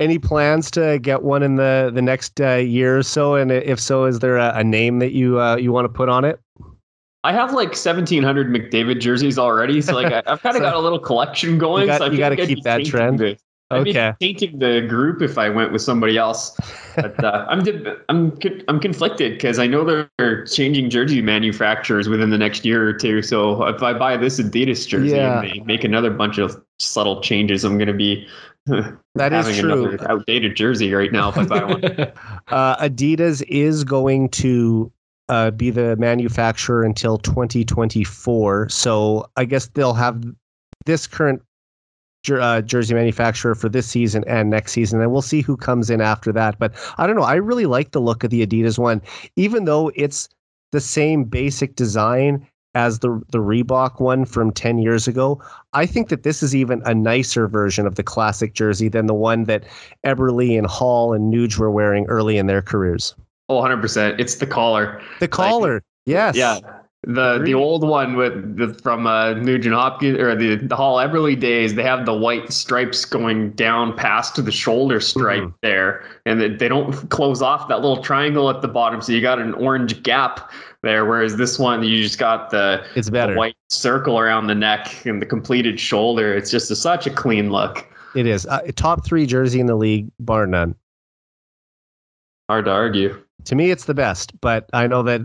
[0.04, 3.36] Any plans to get one in the the next uh, year or so?
[3.36, 6.10] And if so, is there a, a name that you uh, you want to put
[6.10, 6.42] on it?
[7.26, 10.76] I have like 1,700 McDavid jerseys already, so like I, have kind of so got
[10.76, 11.84] a little collection going.
[11.84, 13.38] You got, so you got to keep that trend.
[13.72, 14.00] Okay.
[14.00, 16.56] I'd be painting the group if I went with somebody else.
[16.96, 17.66] But uh, I'm
[18.10, 18.38] I'm
[18.68, 23.22] I'm conflicted because I know they're changing jersey manufacturers within the next year or two.
[23.22, 25.42] So if I buy this Adidas jersey yeah.
[25.42, 28.28] and they make another bunch of subtle changes, I'm going to be
[29.16, 29.98] that having true.
[30.08, 31.84] outdated jersey right now if I buy one.
[32.48, 34.92] uh, Adidas is going to
[35.30, 38.70] uh, be the manufacturer until 2024.
[38.70, 40.24] So I guess they'll have
[40.86, 41.42] this current
[42.24, 45.90] jer- uh, jersey manufacturer for this season and next season, and we'll see who comes
[45.90, 46.58] in after that.
[46.58, 47.24] But I don't know.
[47.24, 49.02] I really like the look of the Adidas one,
[49.36, 50.30] even though it's
[50.72, 55.42] the same basic design as the the Reebok one from 10 years ago.
[55.74, 59.14] I think that this is even a nicer version of the classic jersey than the
[59.14, 59.64] one that
[60.06, 63.16] Eberle and Hall and Nuge were wearing early in their careers.
[63.50, 64.20] Oh, 100%.
[64.20, 65.02] It's the collar.
[65.20, 65.76] The collar.
[65.76, 66.36] Like, yes.
[66.36, 66.60] Yeah.
[67.06, 71.38] The the old one with the from uh, Nugent Hopkins or the the Hall Eberle
[71.38, 75.56] days, they have the white stripes going down past the shoulder stripe mm-hmm.
[75.62, 79.20] there, and they, they don't close off that little triangle at the bottom, so you
[79.20, 80.50] got an orange gap
[80.84, 81.06] there.
[81.06, 85.06] Whereas this one, you just got the it's better the white circle around the neck
[85.06, 86.36] and the completed shoulder.
[86.36, 87.88] It's just a, such a clean look.
[88.16, 90.76] It is uh, top three jersey in the league, bar none.
[92.48, 95.24] Hard to argue to me it's the best but i know that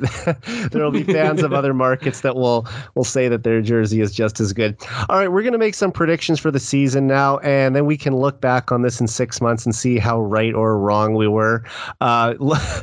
[0.72, 4.12] there will be fans of other markets that will will say that their jersey is
[4.12, 4.76] just as good.
[5.08, 7.96] All right we're going to make some predictions for the season now and then we
[7.96, 11.28] can look back on this in six months and see how right or wrong we
[11.28, 11.64] were.
[12.00, 12.34] Uh,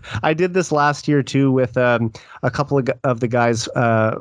[0.23, 2.11] i did this last year too with um,
[2.43, 4.15] a couple of, of the guys uh,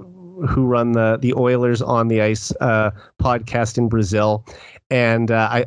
[0.49, 4.45] who run the the oilers on the ice uh, podcast in brazil
[4.91, 5.65] and uh, i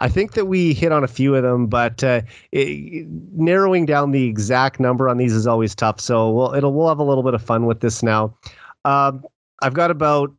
[0.00, 4.10] I think that we hit on a few of them, but uh, it, narrowing down
[4.10, 6.00] the exact number on these is always tough.
[6.00, 8.34] So we'll it'll we'll have a little bit of fun with this now.
[8.84, 9.22] Um,
[9.62, 10.32] I've got about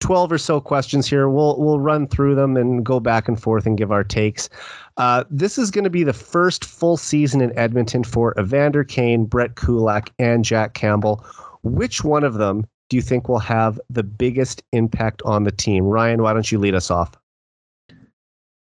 [0.00, 1.28] 12 or so questions here.
[1.28, 4.48] We'll we'll run through them and go back and forth and give our takes.
[4.96, 9.24] Uh, this is going to be the first full season in Edmonton for Evander Kane,
[9.24, 11.24] Brett Kulak, and Jack Campbell.
[11.62, 15.84] Which one of them do you think will have the biggest impact on the team?
[15.84, 17.12] Ryan, why don't you lead us off?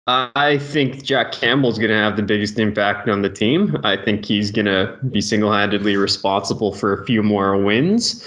[0.07, 3.77] I think Jack Campbell's going to have the biggest impact on the team.
[3.85, 8.25] I think he's going to be single handedly responsible for a few more wins.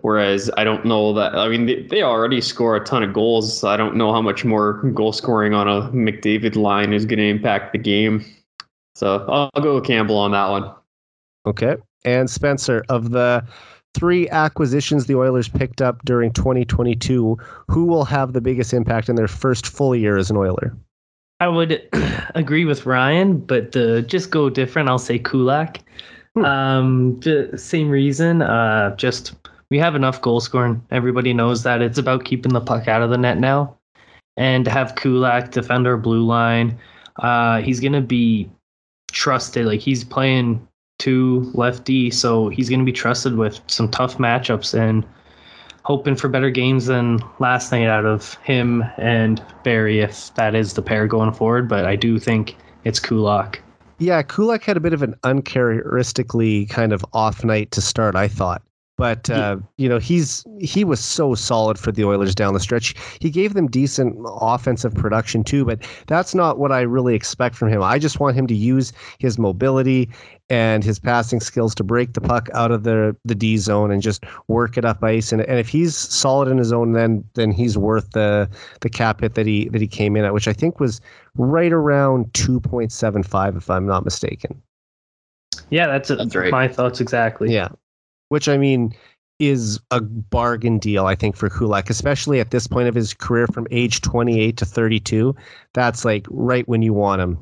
[0.00, 3.62] Whereas I don't know that, I mean, they, they already score a ton of goals.
[3.62, 7.28] I don't know how much more goal scoring on a McDavid line is going to
[7.28, 8.24] impact the game.
[8.94, 10.72] So I'll go with Campbell on that one.
[11.46, 11.76] Okay.
[12.04, 13.44] And Spencer, of the
[13.94, 17.36] three acquisitions the Oilers picked up during 2022,
[17.68, 20.74] who will have the biggest impact in their first full year as an Oiler?
[21.42, 21.88] I would
[22.36, 25.80] agree with Ryan, but to just go different, I'll say Kulak.
[26.36, 26.44] Hmm.
[26.44, 27.20] Um,
[27.56, 28.42] same reason.
[28.42, 29.34] Uh, just
[29.68, 30.80] we have enough goal scoring.
[30.92, 33.76] Everybody knows that it's about keeping the puck out of the net now,
[34.36, 36.78] and to have Kulak defend our blue line.
[37.16, 38.48] Uh, he's gonna be
[39.10, 39.66] trusted.
[39.66, 40.64] Like he's playing
[41.00, 45.04] two lefty, so he's gonna be trusted with some tough matchups and
[45.84, 50.74] hoping for better games than last night out of him and Barrie if that is
[50.74, 51.68] the pair going forward.
[51.68, 53.60] But I do think it's Kulak.
[53.98, 58.26] Yeah, Kulak had a bit of an uncharacteristically kind of off night to start, I
[58.28, 58.62] thought.
[59.02, 62.94] But uh, you know he's he was so solid for the Oilers down the stretch.
[63.18, 67.68] He gave them decent offensive production too, but that's not what I really expect from
[67.68, 67.82] him.
[67.82, 70.08] I just want him to use his mobility
[70.50, 74.00] and his passing skills to break the puck out of the the D zone and
[74.00, 75.32] just work it up ice.
[75.32, 78.48] And, and if he's solid in his own, then then he's worth the
[78.82, 81.00] the cap hit that he that he came in at, which I think was
[81.34, 84.62] right around two point seven five, if I'm not mistaken.
[85.70, 86.52] Yeah, that's, that's right.
[86.52, 87.52] my thoughts exactly.
[87.52, 87.68] Yeah,
[88.32, 88.94] which I mean
[89.38, 93.46] is a bargain deal, I think, for Kulak, especially at this point of his career
[93.48, 95.36] from age 28 to 32.
[95.74, 97.38] That's like right when you want him.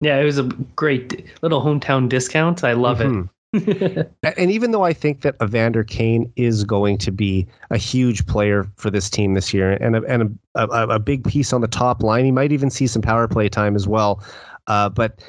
[0.00, 0.44] Yeah, it was a
[0.76, 2.64] great little hometown discount.
[2.64, 3.28] I love mm-hmm.
[3.52, 4.10] it.
[4.38, 8.66] and even though I think that Evander Kane is going to be a huge player
[8.76, 11.68] for this team this year and a, and a, a, a big piece on the
[11.68, 14.24] top line, he might even see some power play time as well.
[14.68, 15.22] Uh, but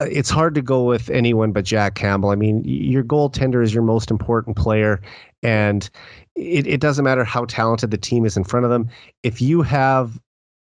[0.00, 2.30] it's hard to go with anyone but Jack Campbell.
[2.30, 5.00] I mean, your goaltender is your most important player,
[5.42, 5.88] and
[6.34, 8.88] it, it doesn't matter how talented the team is in front of them.
[9.22, 10.20] If you have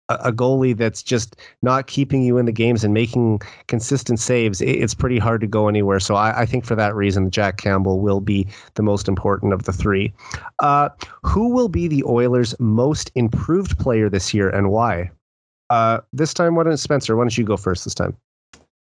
[0.09, 4.69] a, goalie that's just not keeping you in the games and making consistent saves, it,
[4.69, 5.99] it's pretty hard to go anywhere.
[5.99, 9.63] So I, I, think for that reason, Jack Campbell will be the most important of
[9.63, 10.13] the three.
[10.59, 10.89] Uh,
[11.23, 15.11] who will be the Oilers' most improved player this year, and why?
[15.69, 17.17] Uh, this time, why don't Spencer?
[17.17, 18.15] Why don't you go first this time?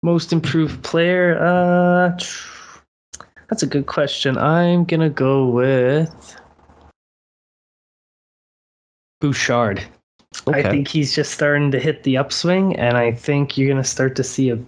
[0.03, 1.37] Most improved player.
[1.39, 2.17] Uh,
[3.49, 4.37] that's a good question.
[4.37, 6.39] I'm gonna go with
[9.21, 9.83] Bouchard.
[10.47, 10.59] Okay.
[10.59, 14.15] I think he's just starting to hit the upswing, and I think you're gonna start
[14.17, 14.59] to see a.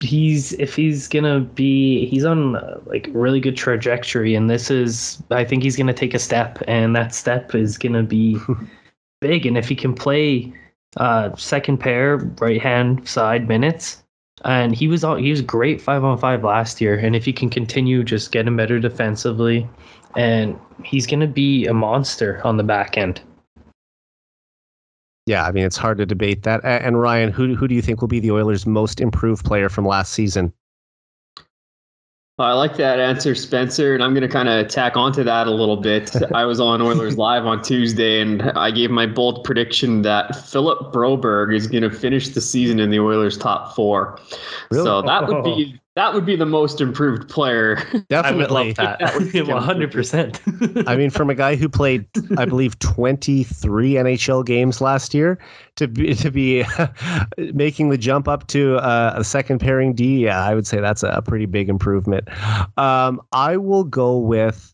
[0.00, 5.22] He's if he's gonna be he's on uh, like really good trajectory, and this is
[5.30, 8.38] I think he's gonna take a step, and that step is gonna be
[9.20, 10.52] big, and if he can play
[10.96, 14.04] uh second pair right hand side minutes,
[14.44, 16.96] and he was all he was great five on five last year.
[16.96, 19.68] And if he can continue just getting better defensively,
[20.16, 23.20] and he's going to be a monster on the back end.
[25.26, 26.64] Yeah, I mean it's hard to debate that.
[26.64, 29.86] And Ryan, who who do you think will be the Oilers' most improved player from
[29.86, 30.52] last season?
[32.40, 35.48] Oh, I like that answer, Spencer, and I'm going to kind of tack onto that
[35.48, 36.14] a little bit.
[36.34, 40.92] I was on Oilers Live on Tuesday, and I gave my bold prediction that Philip
[40.92, 44.20] Broberg is going to finish the season in the Oilers' top four.
[44.70, 44.84] Really?
[44.84, 45.80] So that would be oh.
[45.98, 47.76] That would be the most improved player.
[48.08, 50.40] Definitely, one hundred percent.
[50.86, 52.06] I mean, from a guy who played,
[52.36, 55.40] I believe, twenty three NHL games last year
[55.74, 56.64] to be to be
[57.52, 61.02] making the jump up to uh, a second pairing D, yeah, I would say that's
[61.02, 62.28] a pretty big improvement.
[62.78, 64.72] Um, I will go with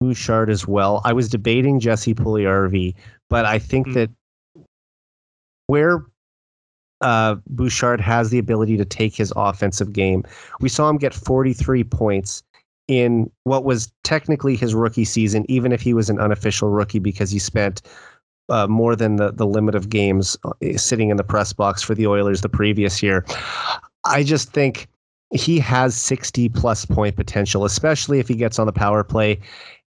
[0.00, 1.00] Bouchard as well.
[1.04, 2.96] I was debating Jesse Puljujarvi,
[3.28, 3.94] but I think mm-hmm.
[3.94, 4.10] that
[5.68, 6.04] where
[7.00, 10.24] uh, Bouchard has the ability to take his offensive game.
[10.60, 12.42] We saw him get 43 points
[12.88, 17.30] in what was technically his rookie season, even if he was an unofficial rookie because
[17.30, 17.82] he spent
[18.48, 21.94] uh, more than the, the limit of games uh, sitting in the press box for
[21.94, 23.24] the Oilers the previous year.
[24.04, 24.88] I just think
[25.32, 29.38] he has 60 plus point potential, especially if he gets on the power play.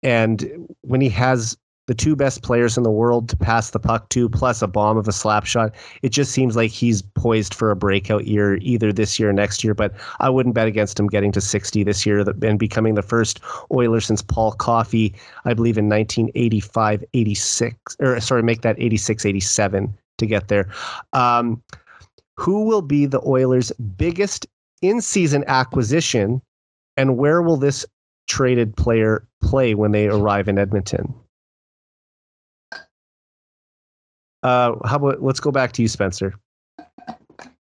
[0.03, 4.09] And when he has the two best players in the world to pass the puck
[4.11, 5.75] to, plus a bomb of a slap shot.
[6.03, 9.63] It just seems like he's poised for a breakout year either this year or next
[9.63, 9.75] year.
[9.75, 13.41] But I wouldn't bet against him getting to 60 this year and becoming the first
[13.73, 19.97] Oiler since Paul Coffey, I believe in 1985 86, or sorry, make that 86 87
[20.19, 20.69] to get there.
[21.13, 21.63] Um,
[22.37, 24.47] who will be the Oilers' biggest
[24.83, 26.43] in season acquisition,
[26.97, 27.87] and where will this
[28.29, 31.15] traded player play when they arrive in Edmonton?
[34.47, 36.33] Uh, how about let's go back to you, Spencer.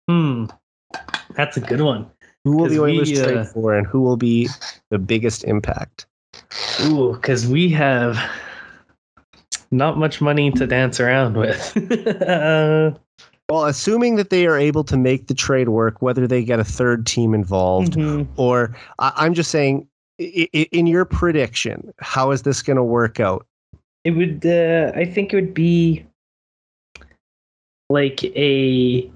[0.06, 0.44] Hmm,
[1.34, 2.10] that's a good one.
[2.44, 4.50] Who will the Oilers we, uh, trade for, and who will be
[4.90, 6.04] the biggest impact?
[6.82, 8.18] Ooh, because we have
[9.70, 11.72] not much money to dance around with.
[13.48, 16.64] well, assuming that they are able to make the trade work, whether they get a
[16.64, 18.30] third team involved, mm-hmm.
[18.38, 23.46] or I, am just saying, in your prediction, how is this going to work out?
[24.04, 24.44] It would.
[24.44, 26.04] Uh, I think it would be
[27.90, 29.10] like a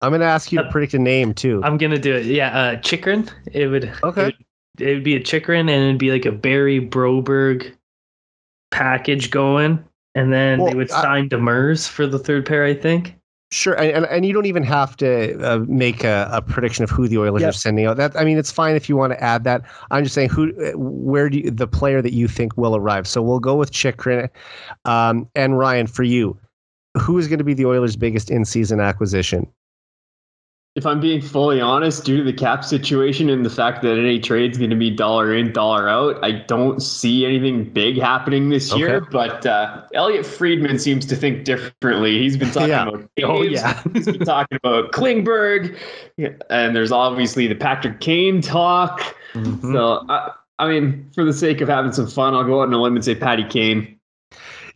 [0.00, 1.60] I'm gonna ask you to predict a name too.
[1.62, 2.26] I'm gonna do it.
[2.26, 3.30] Yeah, uh Chychrun.
[3.52, 4.22] It would okay.
[4.22, 7.72] It would, it would be a Chychrun and it'd be like a Barrie Broberg
[8.70, 9.84] package going.
[10.14, 13.16] And then well, they would sign I, Demers for the third pair, I think.
[13.50, 17.06] Sure, and and you don't even have to uh, make a, a, prediction of who
[17.06, 17.50] the Oilers yep.
[17.50, 17.98] are sending out.
[17.98, 19.62] That I mean, it's fine if you want to add that.
[19.90, 23.06] I'm just saying who, where do you, the player that you think will arrive.
[23.06, 24.30] So we'll go with Chychrun,
[24.86, 26.38] um, and Ryan for you
[26.98, 29.46] who is going to be the Oilers' biggest in-season acquisition?
[30.74, 34.18] If I'm being fully honest, due to the cap situation and the fact that any
[34.18, 38.48] trade is going to be dollar in, dollar out, I don't see anything big happening
[38.48, 39.02] this year.
[39.02, 42.18] But uh, Elliotte Friedman seems to think differently.
[42.18, 42.88] He's been talking yeah.
[42.88, 45.78] about oh yeah, he's been talking about Klingberg,
[46.48, 49.14] and there's obviously the Patrick Kane talk.
[49.34, 49.74] Mm-hmm.
[49.74, 52.72] So I, I mean, for the sake of having some fun, I'll go out on
[52.72, 53.98] a limb and say Patty Kane.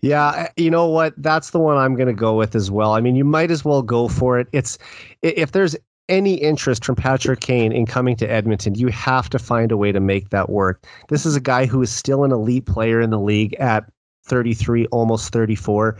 [0.00, 1.14] Yeah, eh, you know what?
[1.16, 2.92] That's the one I'm going to go with as well.
[2.92, 4.48] I mean, you might as well go for it.
[4.52, 4.78] It's
[5.22, 5.76] if there's
[6.08, 9.92] any interest from Patrick Kane in coming to Edmonton, you have to find a way
[9.92, 10.84] to make that work.
[11.08, 13.90] This is a guy who is still an elite player in the league at
[14.24, 15.98] 33, almost 34.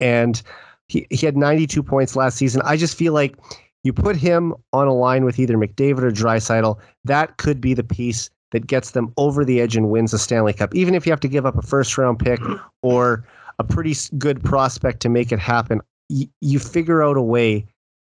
[0.00, 0.40] And
[0.88, 2.62] he, he had 92 points last season.
[2.64, 3.36] I just feel like
[3.84, 7.84] you put him on a line with either McDavid or Draisaitl, that could be the
[7.84, 10.74] piece that gets them over the edge and wins the Stanley Cup.
[10.74, 12.40] Even if you have to give up a first round pick
[12.82, 13.24] or
[13.58, 15.80] a pretty good prospect to make it happen,
[16.10, 17.66] y- you figure out a way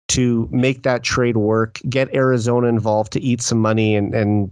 [0.09, 4.51] to make that trade work, get Arizona involved to eat some money and, and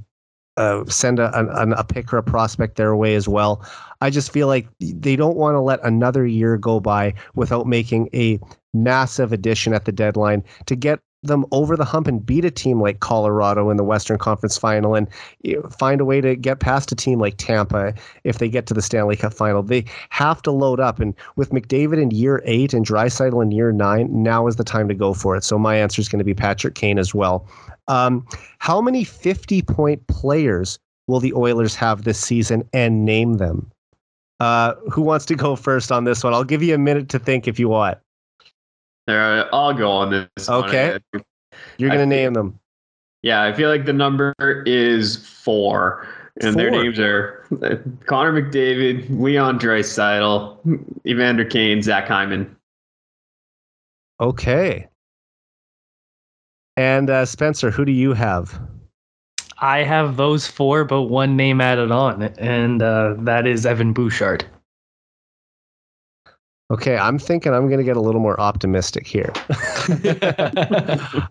[0.55, 3.65] uh, send a, a, a pick or a prospect their way as well.
[4.01, 8.09] I just feel like they don't want to let another year go by without making
[8.13, 8.39] a
[8.73, 12.82] massive addition at the deadline to get them over the hump and beat a team
[12.82, 15.07] like Colorado in the Western Conference Final and
[15.78, 17.93] find a way to get past a team like Tampa
[18.24, 19.63] if they get to the Stanley Cup Final.
[19.63, 23.72] They have to load up, and with McDavid in year eight and Draisaitl in year
[23.72, 25.43] nine, now is the time to go for it.
[25.43, 27.47] So my answer is going to be Patrick Kane as well.
[27.88, 28.26] Um,
[28.59, 33.72] how many 50 point players will the Oilers have this season and name them?
[34.39, 36.34] Uh, who wants to go first on this one?
[36.34, 37.97] I'll give you a minute to think if you want.
[39.08, 40.49] There, I'll go on this.
[40.49, 40.99] Okay.
[41.12, 41.24] One.
[41.78, 42.60] You're going to name them.
[43.24, 44.34] Yeah, I feel like the number
[44.66, 46.08] is four.
[46.41, 46.62] And four.
[46.62, 50.58] their names are uh, Connor McDavid, Leon Draisaitl,
[51.05, 52.55] Evander Kane, Zach Hyman.
[54.20, 54.88] Okay.
[56.76, 58.60] And uh, Spencer, who do you have?
[59.60, 64.45] I have those four, but one name added on, and uh, that is Evan Bouchard.
[66.70, 69.32] Okay, I'm thinking I'm going to get a little more optimistic here.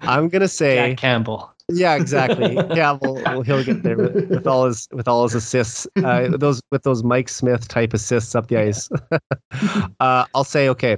[0.00, 1.52] I'm going to say Jack Campbell.
[1.68, 2.54] Yeah, exactly.
[2.54, 5.86] Yeah, well, well he'll get there with, with, all his with all his assists.
[6.02, 8.88] Uh, those with those Mike Smith type assists up the ice.
[10.00, 10.96] uh, I'll say okay,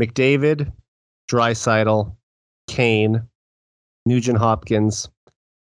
[0.00, 0.70] McDavid,
[1.28, 2.14] Draisaitl,
[2.68, 3.22] Kane,
[4.06, 5.08] Nugent Hopkins,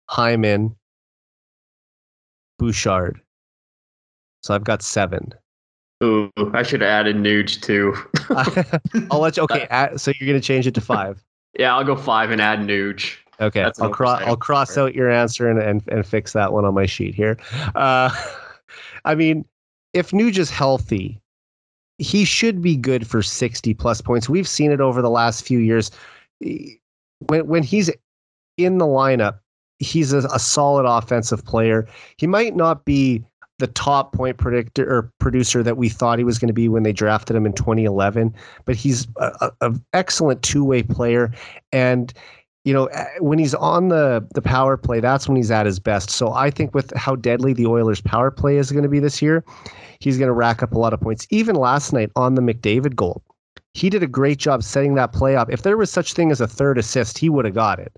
[0.10, 0.76] Hyman,
[2.58, 3.22] Bouchard.
[4.42, 5.34] So I've got seven.
[6.04, 7.96] Ooh, I should have added Nuge too.
[9.12, 9.44] I'll let you.
[9.44, 11.24] Okay, add, so you're gonna change it to five.
[11.58, 13.16] Yeah, I'll go five and add Nuge.
[13.40, 14.22] Okay, That's I'll cross.
[14.24, 17.38] I'll cross out your answer and, and and fix that one on my sheet here.
[17.76, 18.10] Uh,
[19.06, 19.46] I mean,
[19.94, 21.22] if Nuge is healthy,
[21.98, 24.28] he should be good for 60 plus points.
[24.28, 25.92] We've seen it over the last few years.
[26.40, 27.90] When when he's
[28.58, 29.40] in the lineup,
[29.80, 31.88] he's a, a solid offensive player.
[32.18, 33.24] He might not be
[33.60, 36.84] the top point predictor or producer that we thought he was going to be when
[36.84, 38.34] they drafted him in 2011.
[38.66, 39.08] But he's
[39.62, 41.32] an excellent two way player,
[41.72, 42.14] and
[42.66, 42.90] you know
[43.20, 46.10] when he's on the the power play, that's when he's at his best.
[46.10, 49.22] So I think with how deadly the Oilers' power play is going to be this
[49.22, 49.46] year,
[50.00, 51.26] he's going to rack up a lot of points.
[51.30, 53.24] Even last night on the McDavid goal,
[53.76, 55.52] he did a great job setting that play up.
[55.52, 57.92] If there was such thing as a third assist, he would have got it.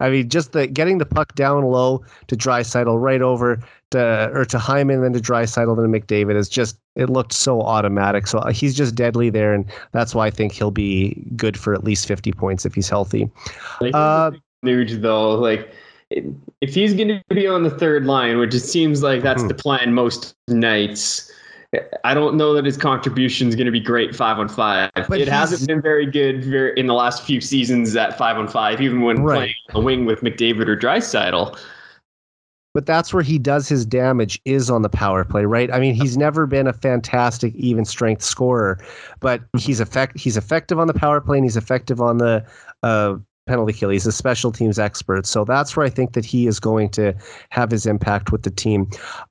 [0.00, 3.62] I mean, just the getting the puck down low to Draisaitl right over
[3.92, 7.62] to or to Hyman then to Draisaitl then to McDavid is just it looked so
[7.62, 8.26] automatic.
[8.26, 11.74] So uh, he's just deadly there, and that's why I think he'll be good for
[11.74, 13.30] at least fifty points if he's healthy.
[13.80, 14.32] Like, uh,
[14.64, 15.72] Nuge though, like
[16.10, 19.48] if he's going to be on the third line, which it seems like that's hmm.
[19.48, 21.29] the plan most nights
[22.02, 24.90] I don't know that his contribution is going to be great five on five.
[25.08, 26.44] But it hasn't been very good
[26.76, 29.36] in the last few seasons at five on five, even when right.
[29.36, 31.56] playing the wing with McDavid or Draisaitl.
[32.72, 35.72] But that's where he does his damage is on the power play, right?
[35.72, 38.78] I mean, he's never been a fantastic even strength scorer,
[39.20, 42.44] but he's effect he's effective on the power play and he's effective on the
[42.84, 43.16] uh,
[43.50, 43.90] penalty kill.
[43.90, 45.26] He's a special teams expert.
[45.26, 47.12] So that's where I think that he is going to
[47.50, 48.88] have his impact with the team.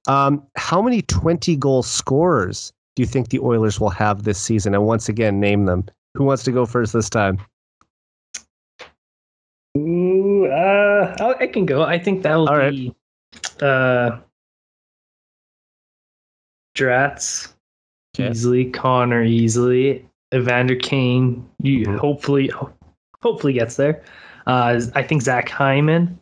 [0.07, 4.75] Um, how many 20 goal scorers do you think the Oilers will have this season?
[4.75, 5.85] And once again, name them.
[6.15, 7.39] Who wants to go first this time?
[9.77, 11.83] Ooh, uh, I can go.
[11.83, 12.93] I think that will All be
[13.61, 13.63] right.
[13.63, 14.19] uh,
[16.75, 17.53] Drats
[18.15, 18.31] okay.
[18.31, 21.47] easily, Connor easily, Evander Kane.
[21.61, 21.97] You mm-hmm.
[21.97, 22.51] hopefully
[23.21, 24.01] hopefully gets there.
[24.47, 26.19] Uh, I think Zach Hyman.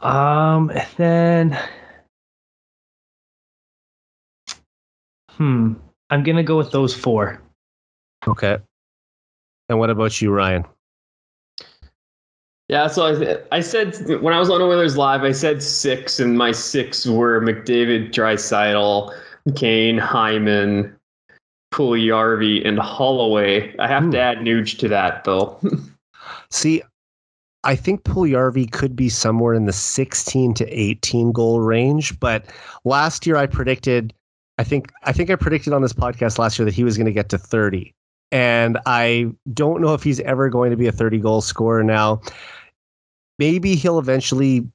[0.00, 1.58] Um, and then,
[5.30, 5.74] hmm,
[6.10, 7.40] I'm gonna go with those four.
[8.26, 8.58] Okay.
[9.68, 10.64] And what about you, Ryan?
[12.68, 16.36] Yeah, so I, I said when I was on Oilers Live, I said six, and
[16.36, 19.14] my six were McDavid, Draisaitl,
[19.56, 20.94] Kane, Hyman,
[21.72, 23.74] Puljujarvi, and Holloway.
[23.78, 24.10] I have Ooh.
[24.12, 24.22] to hmm.
[24.22, 25.60] add Nuge to that, though.
[26.50, 26.82] See,
[27.64, 32.46] I think Puljujarvi could be somewhere in the 16 to 18 goal range, but
[32.84, 34.14] last year I predicted
[34.58, 37.06] I think I think I predicted on this podcast last year that he was going
[37.06, 37.94] to get to 30.
[38.30, 42.20] And I don't know if he's ever going to be a 30 goal scorer now.
[43.38, 44.68] maybe he'll eventually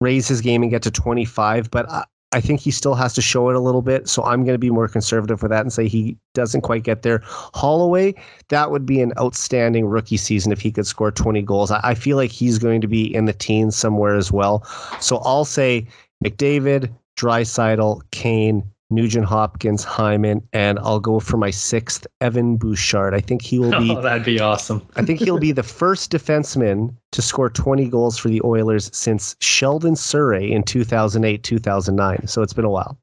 [0.00, 2.04] raise his game and get to 25, but I,
[2.36, 4.10] I think he still has to show it a little bit.
[4.10, 7.00] So I'm going to be more conservative with that and say he doesn't quite get
[7.00, 7.22] there.
[7.24, 8.14] Holloway,
[8.50, 11.70] that would be an outstanding rookie season if he could score 20 goals.
[11.70, 14.64] I, I feel like he's going to be in the teens somewhere as well.
[15.00, 15.86] So I'll say
[16.22, 23.14] McDavid, Draisaitl, Kane, Nugent Hopkins, Hyman, and I'll go for my sixth, Evan Bouchard.
[23.14, 23.90] I think he will be.
[23.96, 24.86] Oh, that'd be awesome.
[24.96, 29.34] I think he'll be the first defenseman to score 20 goals for the Oilers since
[29.40, 32.26] Sheldon Souray in 2008, 2009.
[32.28, 32.96] So it's been a while.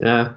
[0.00, 0.32] Yeah.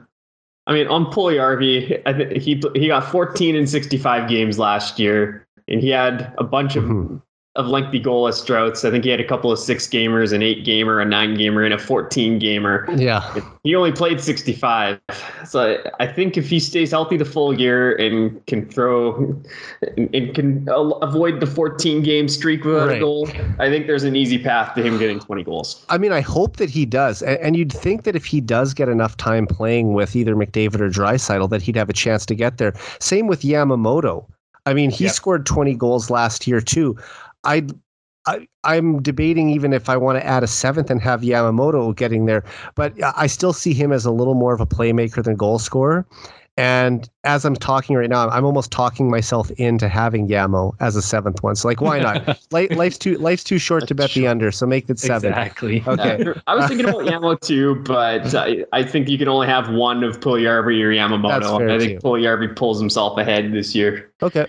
[0.65, 5.79] I mean, on Puljujarvi, I he he got 14 in 65 games last year, and
[5.79, 7.21] he had a bunch of Mhm.
[7.57, 8.85] Of lengthy goalless droughts.
[8.85, 11.63] I think he had a couple of six gamers, an eight gamer, a nine gamer,
[11.63, 12.87] and a 14 gamer.
[12.95, 13.35] Yeah.
[13.63, 14.99] He only played 65.
[15.43, 19.15] So I, I think if he stays healthy the full year and can throw
[19.97, 22.97] and, and can avoid the 14 game streak without Right.
[22.97, 23.27] a goal,
[23.57, 25.83] I think there's an easy path to him getting 20 goals.
[25.89, 27.23] I mean, I hope that he does.
[27.23, 30.79] And, and you'd think that if he does get enough time playing with either McDavid
[30.79, 32.73] or Draisaitl, that he'd have a chance to get there.
[32.99, 34.27] Same with Yamamoto.
[34.67, 35.13] I mean, he Yep.
[35.13, 36.97] scored 20 goals last year, too.
[37.43, 37.65] I,
[38.25, 42.25] I, I'm debating even if I want to add a seventh and have Yamamoto getting
[42.25, 42.43] there,
[42.75, 46.05] but I still see him as a little more of a playmaker than goal scorer.
[46.57, 51.03] And as I'm talking right now, I'm almost talking myself into having Yamo as a
[51.03, 51.55] seventh one.
[51.55, 52.39] So like, why not?
[52.51, 55.31] Life, life's too life's too short to bet the under, so make it seven.
[55.31, 55.83] Exactly.
[55.87, 56.17] Okay.
[56.25, 59.69] Yeah, I was thinking about Yamo too, but I, I think you can only have
[59.69, 61.57] one of Puljujarvi or That's Yamamoto.
[61.59, 62.07] fair, I think too.
[62.07, 64.11] Puljujarvi pulls himself ahead this year.
[64.23, 64.47] Okay.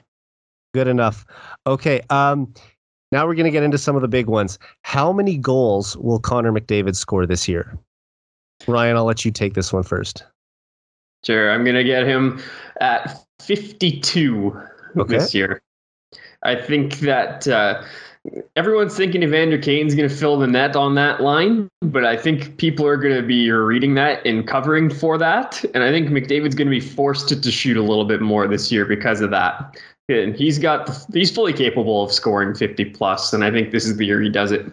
[0.73, 1.27] Good enough.
[1.67, 2.01] Okay.
[2.09, 2.55] Um,
[3.13, 4.59] now we're going to get into some of the big ones.
[4.83, 7.79] How many goals will Connor McDavid score this year?
[8.67, 10.25] Ryan, I'll let you take this one first.
[11.25, 12.41] Sure, I'm gonna get him
[12.81, 14.57] at 52
[14.97, 15.17] Okay.
[15.19, 15.61] this year.
[16.43, 17.83] I think that uh,
[18.57, 22.87] everyone's thinking Evander Kane's gonna fill the net on that line, but I think people
[22.87, 26.81] are gonna be reading that and covering for that, and I think McDavid's gonna be
[26.81, 29.77] forced to, to shoot a little bit more this year because of that.
[30.09, 33.97] And he's got he's fully capable of scoring 50 plus, and I think this is
[33.97, 34.67] the year he does it.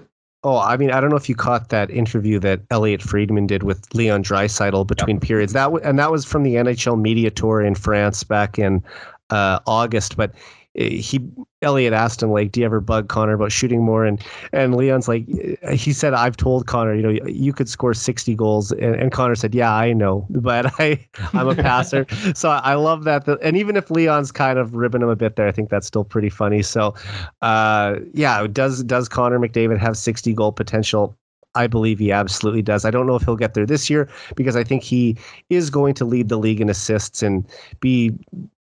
[0.46, 3.64] Oh, I mean, I don't know if you caught that interview that Elliotte Friedman did
[3.64, 5.54] with Leon Draisaitl between periods.
[5.54, 8.84] That w- and that was from the NHL media tour in France back in
[9.32, 10.16] uh, August.
[10.16, 10.34] But
[10.76, 11.22] he
[11.62, 14.22] Elliotte asked him like, "Do you ever bug Connor about shooting more?" And
[14.52, 15.26] and Leon's like,
[15.72, 19.36] he said, "I've told Connor, you know, you could score sixty goals." And, and Connor
[19.36, 22.06] said, "Yeah, I know, but I I'm a passer."
[22.36, 23.26] so I love that.
[23.26, 25.88] The, and even if Leon's kind of ribbing him a bit there, I think that's
[25.88, 26.62] still pretty funny.
[26.62, 26.94] So
[27.42, 31.18] uh, yeah, does does Connor McDavid have 60 goal potential?
[31.56, 32.84] I believe he absolutely does.
[32.84, 35.18] I don't know if he'll get there this year because I think he
[35.50, 37.48] is going to lead the league in assists and
[37.80, 38.12] be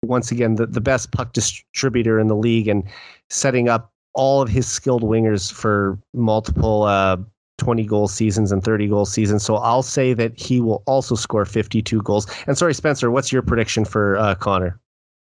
[0.03, 2.83] once again the, the best puck distributor in the league and
[3.29, 7.17] setting up all of his skilled wingers for multiple uh,
[7.57, 9.43] 20 goal seasons and 30 goal seasons.
[9.43, 12.25] So I'll say that he will also score 52 goals.
[12.47, 14.79] And sorry, Spencer, what's your prediction for uh, Connor?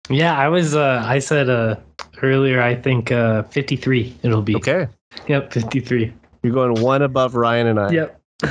[0.09, 0.75] Yeah, I was.
[0.75, 1.75] Uh, I said uh,
[2.23, 2.61] earlier.
[2.61, 4.17] I think uh, 53.
[4.23, 4.55] It'll be.
[4.55, 4.87] Okay.
[5.27, 6.11] Yep, 53.
[6.41, 7.91] You're going one above Ryan and I.
[7.91, 8.18] Yep.
[8.41, 8.49] This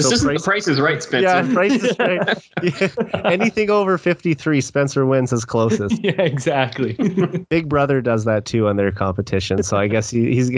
[0.00, 1.26] So isn't price- the price is right, Spencer.
[1.26, 2.42] Yeah, price is right.
[2.62, 3.20] Yeah.
[3.30, 5.98] Anything over 53, Spencer wins his closest.
[6.02, 6.94] yeah, exactly.
[7.50, 10.50] Big Brother does that too on their competition, so I guess he, he's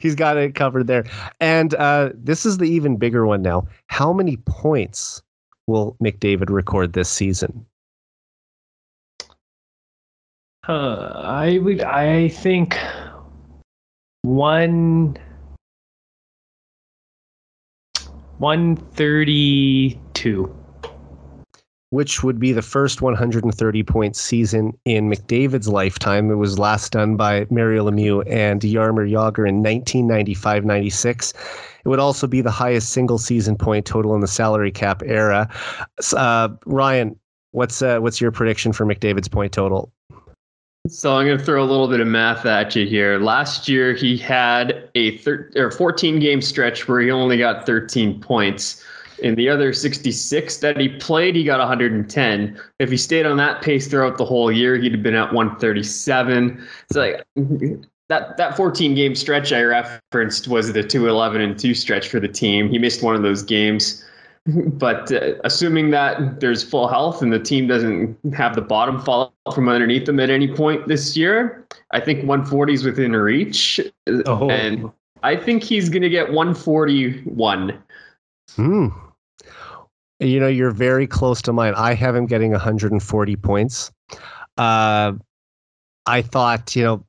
[0.00, 1.04] he's got it covered there.
[1.40, 3.66] And uh, this is the even bigger one now.
[3.86, 5.22] How many points
[5.66, 7.64] will McDavid record this season?
[10.68, 11.80] Uh, I would.
[11.80, 12.76] I think
[14.22, 15.16] one.
[18.42, 20.52] One thirty-two.
[21.90, 26.28] Which would be the first 130 point season in McDavid's lifetime.
[26.28, 31.32] It was last done by Mario Lemieux and Jaromir Jagr in 1995 96.
[31.84, 35.48] It would also be the highest single season point total in the salary cap era.
[36.12, 37.16] Uh, Ryan,
[37.52, 39.92] what's uh, what's your prediction for McDavid's point total?
[40.88, 43.20] So I'm going to throw a little bit of math at you here.
[43.20, 48.20] Last year he had a thir- or 14 game stretch where he only got 13
[48.20, 48.84] points.
[49.20, 52.60] In the other 66 that he played, he got 110.
[52.80, 56.66] If he stayed on that pace throughout the whole year, he'd have been at 137.
[56.92, 57.24] So like
[58.08, 62.26] that that 14 game stretch I referenced was the 211 and 2 stretch for the
[62.26, 62.68] team.
[62.68, 64.04] He missed one of those games.
[64.46, 69.32] But uh, assuming that there's full health and the team doesn't have the bottom fall
[69.46, 73.80] out from underneath them at any point this year, I think 140 is within reach.
[74.26, 74.90] Oh, And
[75.22, 77.78] I think he's going to get 141.
[78.56, 78.88] Hmm.
[80.18, 81.74] You know, you're very close to mine.
[81.76, 83.92] I have him getting 140 points.
[84.58, 85.12] Uh,
[86.06, 87.06] I thought, you know,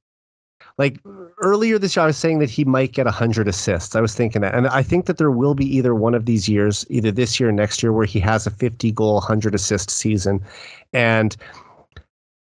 [0.78, 1.00] like
[1.44, 3.96] earlier this year, I was saying that he might get 100 assists.
[3.96, 4.56] I was thinking that.
[4.56, 7.50] And I think that there will be either one of these years, either this year
[7.50, 10.42] or next year, where he has a 50 goal, 100 assist season.
[10.94, 11.36] And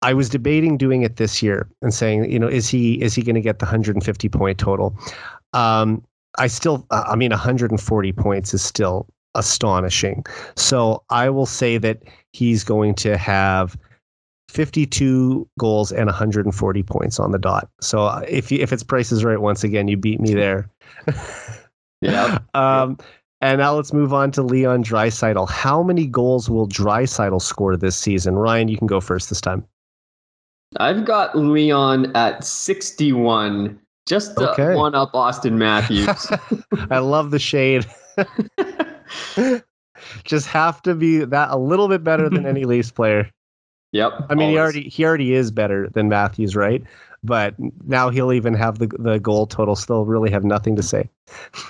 [0.00, 3.22] I was debating doing it this year and saying, you know, is he is he
[3.22, 4.96] going to get the 150 point total?
[5.52, 6.02] Um,
[6.38, 10.24] I still, I mean, 140 points is still astonishing.
[10.56, 13.76] So I will say that he's going to have
[14.52, 17.70] 52 goals and 140 points on the dot.
[17.80, 20.68] So uh, if you, if its price is right, once again, you beat me there.
[22.00, 22.38] yeah.
[22.54, 22.98] Um,
[23.40, 25.48] and now let's move on to Leon Draisaitl.
[25.48, 28.36] How many goals will Draisaitl score this season?
[28.36, 29.66] Ryan, you can go first this time.
[30.78, 34.76] I've got Leon at 61, just okay.
[34.76, 36.30] one up Austin Matthews.
[36.90, 37.84] I love the shade.
[40.24, 43.28] just have to be that a little bit better than any Leafs player.
[43.92, 44.26] Yep.
[44.30, 44.54] I mean, always.
[44.54, 46.82] he already he already is better than Matthews, right?
[47.22, 47.54] But
[47.86, 49.76] now he'll even have the the goal total.
[49.76, 51.08] Still, really have nothing to say.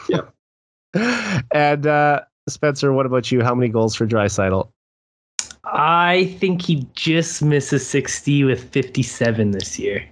[0.09, 0.33] Yep.
[1.53, 3.43] and uh, Spencer, what about you?
[3.43, 4.68] How many goals for Draisaitl?
[5.64, 10.05] I think he just misses 60 with 57 this year.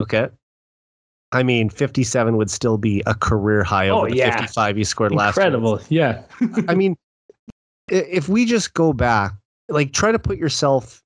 [0.00, 0.28] Okay.
[1.32, 4.36] I mean, 57 would still be a career high over oh, the yeah.
[4.36, 5.72] 55 he scored Incredible.
[5.72, 6.24] last year.
[6.40, 6.64] Incredible.
[6.64, 6.70] Yeah.
[6.70, 6.96] I mean,
[7.88, 9.34] if we just go back,
[9.68, 11.02] like try to put yourself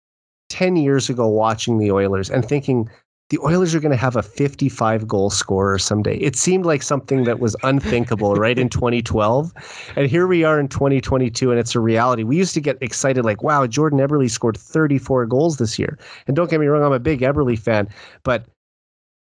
[0.49, 2.89] 10 years ago watching the Oilers and thinking
[3.31, 6.17] the Oilers are going to have a 55 goal scorer someday.
[6.17, 9.53] It seemed like something that was unthinkable, right, in 2012.
[9.97, 12.23] And here we are in 2022, and it's a reality.
[12.23, 15.99] We used to get excited, like, wow, Jordan Eberle scored 34 goals this year.
[16.27, 17.89] And don't get me wrong, I'm a big Eberle fan,
[18.23, 18.47] but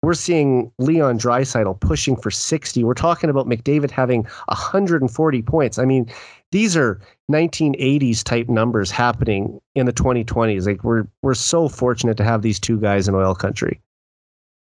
[0.03, 2.83] we're seeing Leon Draisaitl pushing for 60.
[2.83, 5.79] We're talking about McDavid having 140 points.
[5.79, 6.11] I mean,
[6.51, 6.99] these are
[7.31, 10.67] 1980s type numbers happening in the 2020s.
[10.67, 13.79] Like we're we're so fortunate to have these two guys in oil country.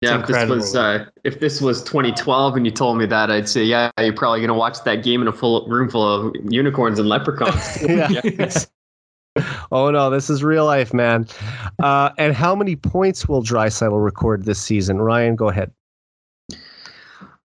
[0.02, 3.50] Yeah, if this was uh, if this was 2012 and you told me that, I'd
[3.50, 7.00] say, yeah, you're probably gonna watch that game in a full room full of unicorns
[7.00, 7.82] and leprechauns.
[7.88, 8.52] yeah.
[9.72, 11.28] oh no, this is real life, man.
[11.82, 15.02] Uh, and how many points will Draisaitl record this season?
[15.02, 15.72] Ryan, go ahead.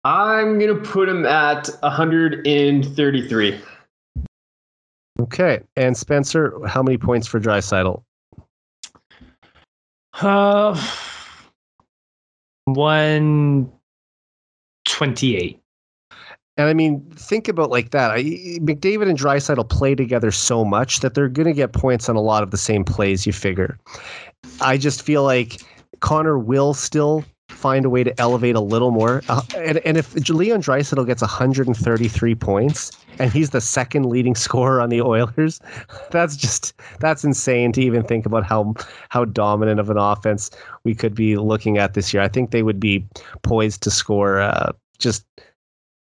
[0.04, 3.60] I'm gonna put him at 133.
[5.20, 8.02] Okay, and Spencer, how many points for Draisaitl?
[10.20, 10.88] Uh,
[12.64, 13.70] one
[14.84, 15.61] twenty-eight.
[16.56, 18.10] And I mean, think about like that.
[18.10, 18.22] I,
[18.60, 22.20] McDavid and Draisaitl play together so much that they're going to get points on a
[22.20, 23.26] lot of the same plays.
[23.26, 23.78] You figure.
[24.60, 25.62] I just feel like
[26.00, 29.22] Connor will still find a way to elevate a little more.
[29.28, 34.80] Uh, and, and if Leon Draisaitl gets 133 points and he's the second leading scorer
[34.80, 35.60] on the Oilers,
[36.10, 38.74] that's just that's insane to even think about how
[39.08, 40.50] how dominant of an offense
[40.84, 42.22] we could be looking at this year.
[42.22, 43.06] I think they would be
[43.42, 45.24] poised to score uh, just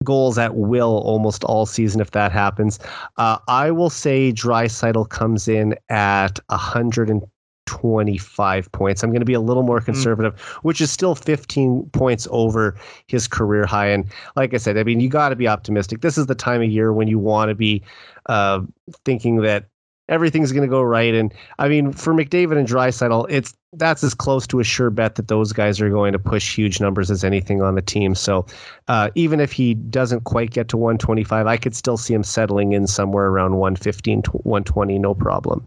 [0.04, 2.78] goals at will almost all season if that happens.
[3.16, 9.02] Uh, I will say Draisaitl comes in at 125 points.
[9.02, 9.86] I'm going to be a little more hmm.
[9.86, 10.56] conservative, mm.
[10.62, 12.76] which is still 15 points over
[13.06, 13.88] his career high.
[13.88, 16.00] And like I said, I mean, you got to be optimistic.
[16.00, 17.82] This is the time of year when you want to be
[18.26, 18.60] uh,
[19.04, 19.66] thinking that
[20.08, 21.14] everything's going to go right.
[21.14, 25.16] And I mean, for McDavid and Draisaitl, it's that's as close to a sure bet
[25.16, 28.14] that those guys are going to push huge numbers as anything on the team.
[28.14, 28.46] So
[28.88, 32.72] uh, even if he doesn't quite get to 125, I could still see him settling
[32.72, 35.66] in somewhere around 115, 120, no problem.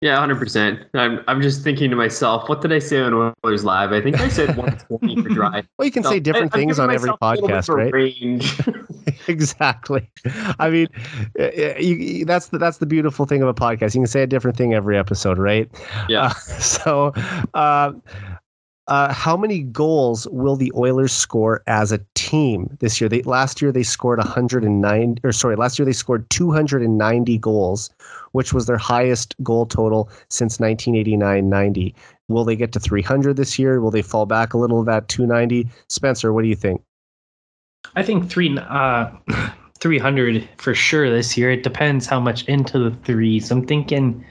[0.00, 0.80] Yeah, hundred percent.
[0.94, 3.92] I'm I'm just thinking to myself, what did I say on Oilers Live?
[3.92, 5.62] I think I said 120 for dry.
[5.78, 7.92] Well, you can so say different I, things on every podcast, right?
[7.92, 8.60] Range.
[9.28, 10.10] exactly.
[10.58, 10.88] I mean,
[11.78, 13.94] you, that's the that's the beautiful thing of a podcast.
[13.94, 15.70] You can say a different thing every episode, right?
[16.08, 16.26] Yeah.
[16.26, 17.12] Uh, so,
[17.54, 17.92] uh,
[18.90, 23.08] uh, how many goals will the Oilers score as a team this year?
[23.08, 27.90] They last year they scored 109 or sorry, last year they scored 290 goals,
[28.32, 31.94] which was their highest goal total since 1989-90.
[32.28, 33.80] Will they get to 300 this year?
[33.80, 35.68] Will they fall back a little of that 290?
[35.88, 36.82] Spencer, what do you think?
[37.94, 39.10] I think three uh
[39.78, 41.52] 300 for sure this year.
[41.52, 43.52] It depends how much into the threes.
[43.52, 44.24] I'm thinking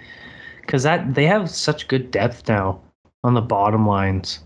[0.61, 2.81] because that they have such good depth now
[3.23, 4.39] on the bottom lines.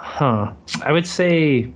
[0.00, 0.52] Huh.
[0.82, 1.72] I would say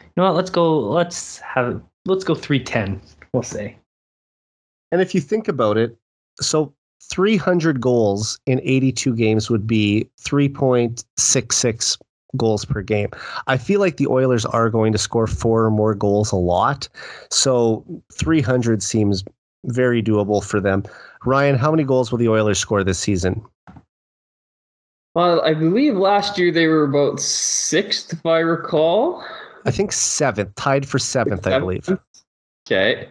[0.00, 3.00] you know what, let's go let's have let's go 310,
[3.32, 3.76] we'll say.
[4.90, 5.96] And if you think about it,
[6.40, 6.74] so
[7.12, 11.98] 300 goals in 82 games would be 3.66
[12.36, 13.10] goals per game.
[13.46, 16.88] I feel like the Oilers are going to score four or more goals a lot.
[17.30, 19.24] So 300 seems
[19.64, 20.84] very doable for them.
[21.24, 23.42] Ryan, how many goals will the Oilers score this season?
[25.14, 29.24] Well, I believe last year they were about sixth, if I recall.
[29.64, 31.88] I think seventh, tied for seventh, I believe.
[32.66, 33.08] Okay.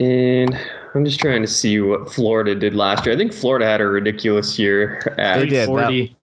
[0.00, 0.58] And
[0.94, 3.14] I'm just trying to see what Florida did last year.
[3.14, 5.66] I think Florida had a ridiculous year at They did.
[5.66, 6.16] 340.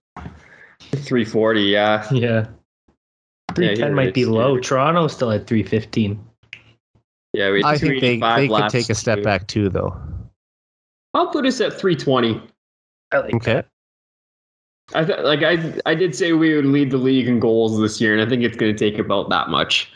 [0.96, 1.60] 340.
[1.62, 2.06] Yeah.
[2.12, 2.46] Yeah.
[3.54, 4.56] 310 you're might right, be low.
[4.56, 4.60] yeah.
[4.62, 6.22] Toronto still at 315.
[7.32, 7.50] Yeah.
[7.50, 9.24] We had I think they, 285 they could take a step year.
[9.24, 9.96] back too, though.
[11.14, 12.42] I'll put us at 320.
[13.12, 13.62] I like Okay.
[14.94, 18.00] I th- like I I did say we would lead the league in goals this
[18.00, 19.90] year, and I think it's going to take about that much.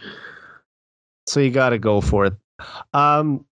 [1.27, 2.35] So you got to go for it.
[2.95, 3.45] Um,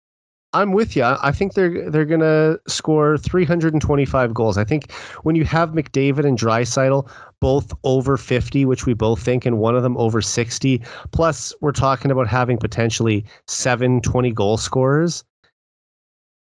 [0.53, 1.03] I'm with you.
[1.03, 4.57] I think they're they're gonna score 325 goals.
[4.57, 4.91] I think
[5.23, 9.75] when you have McDavid and Draisaitl both over 50, which we both think, and one
[9.75, 10.81] of them over 60,
[11.11, 15.23] plus we're talking about having potentially seven 20 goal scorers.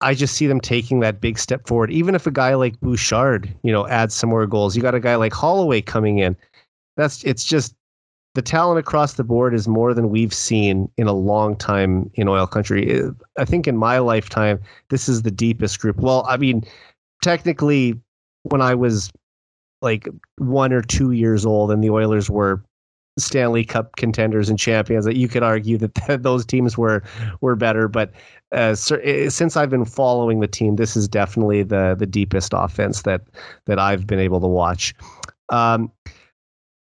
[0.00, 1.90] I just see them taking that big step forward.
[1.90, 5.00] Even if a guy like Bouchard, you know, adds some more goals, you got a
[5.00, 6.36] guy like Holloway coming in.
[6.96, 7.74] That's it's just
[8.34, 12.28] the talent across the board is more than we've seen in a long time in
[12.28, 13.02] oil country.
[13.38, 15.96] I think in my lifetime, this is the deepest group.
[15.96, 16.64] Well, I mean,
[17.22, 18.00] technically,
[18.44, 19.10] when I was
[19.82, 22.62] like one or two years old and the Oilers were
[23.18, 27.02] Stanley Cup contenders and champions, that you could argue that those teams were
[27.40, 27.88] were better.
[27.88, 28.12] But
[28.52, 33.02] uh, eh, since I've been following the team, this is definitely the the deepest offense
[33.02, 33.22] that
[33.66, 34.94] that I've been able to watch.
[35.48, 35.90] Um,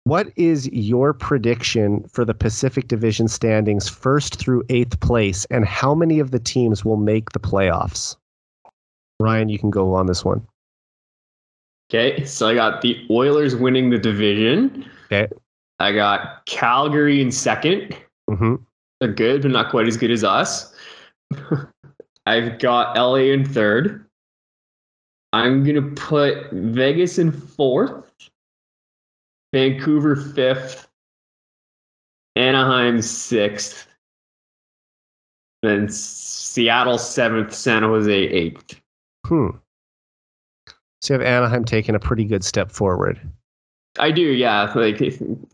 [0.03, 5.93] what is your prediction for the Pacific Division standings first through eighth place, and how
[5.93, 8.16] many of the teams will make the playoffs?
[9.20, 10.45] Ryan, you can go on this one.
[11.89, 14.86] Okay, so I got the Oilers winning the division.
[15.05, 15.28] Okay.
[15.82, 17.95] I got Calgary in second.
[18.29, 18.55] hmm
[18.99, 20.73] They're good, but not quite as good as us.
[22.25, 24.05] I've got LA in third.
[25.34, 28.05] I'm gonna put Vegas in fourth,
[29.53, 30.88] Vancouver fifth,
[32.36, 33.88] Anaheim sixth,
[35.63, 38.79] then Seattle seventh, San Jose eighth.
[39.25, 39.49] Hmm.
[41.01, 43.19] So you have Anaheim taking a pretty good step forward.
[44.00, 44.72] I do, yeah.
[44.74, 45.02] Like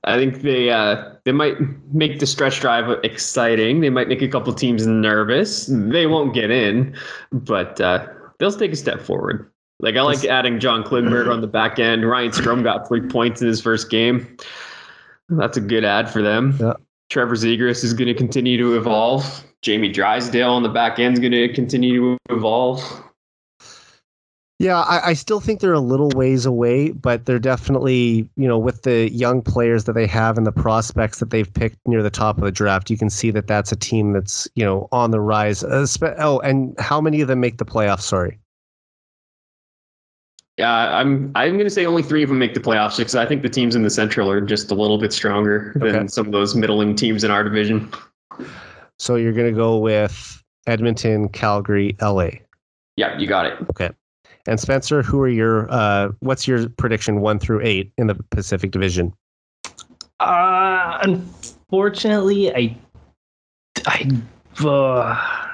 [0.03, 1.55] I think they uh, they might
[1.93, 3.81] make the stretch drive exciting.
[3.81, 5.67] They might make a couple teams nervous.
[5.71, 6.95] They won't get in,
[7.31, 8.05] but uh,
[8.39, 9.51] they'll take a step forward.
[9.79, 12.07] Like I like adding John Klingberg on the back end.
[12.07, 14.37] Ryan Strome got three points in his first game.
[15.29, 16.55] That's a good ad for them.
[16.59, 16.73] Yeah.
[17.09, 19.43] Trevor Zegras is going to continue to evolve.
[19.61, 22.81] Jamie Drysdale on the back end is going to continue to evolve.
[24.59, 28.57] Yeah, I, I still think they're a little ways away, but they're definitely, you know,
[28.57, 32.09] with the young players that they have and the prospects that they've picked near the
[32.09, 35.11] top of the draft, you can see that that's a team that's, you know, on
[35.11, 35.63] the rise.
[35.63, 35.85] Uh,
[36.17, 38.01] oh, and how many of them make the playoffs?
[38.01, 38.39] Sorry.
[40.57, 43.27] Yeah, I'm I'm going to say only three of them make the playoffs because I
[43.27, 45.91] think the teams in the Central are just a little bit stronger Okay.
[45.91, 47.91] than some of those middling teams in our division.
[48.97, 52.29] So you're going to go with Edmonton, Calgary, LA.
[52.95, 53.59] Yeah, you got it.
[54.47, 58.71] And Spencer, who are your, uh, what's your prediction one through eight in the Pacific
[58.71, 59.13] Division?
[60.21, 62.77] Uh, unfortunately, I,
[63.85, 64.09] I,
[64.65, 65.47] uh,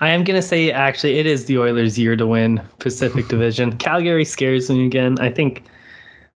[0.00, 3.76] I am gonna say actually it is the Oilers' year to win Pacific Division.
[3.78, 5.18] Calgary scares me again.
[5.18, 5.64] I think,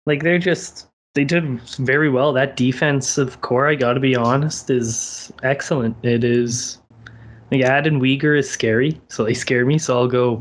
[0.06, 2.32] like they're just they did very well.
[2.32, 5.96] That defensive core, I got to be honest, is excellent.
[6.02, 6.78] It is.
[7.50, 9.76] Like Adam Weegar is scary, so they scare me.
[9.76, 10.40] So I'll go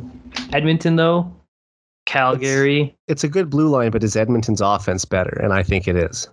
[0.54, 1.32] Edmonton though,
[2.06, 2.96] Calgary.
[3.08, 5.40] It's a good blue line, but is Edmonton's offense better?
[5.42, 6.28] And I think it is.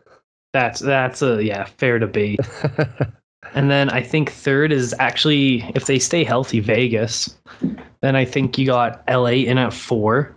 [0.52, 2.40] That's that's a yeah fair debate.
[3.54, 7.36] And then I think third is actually if they stay healthy, Vegas.
[8.02, 10.34] Then I think you got LA in at four.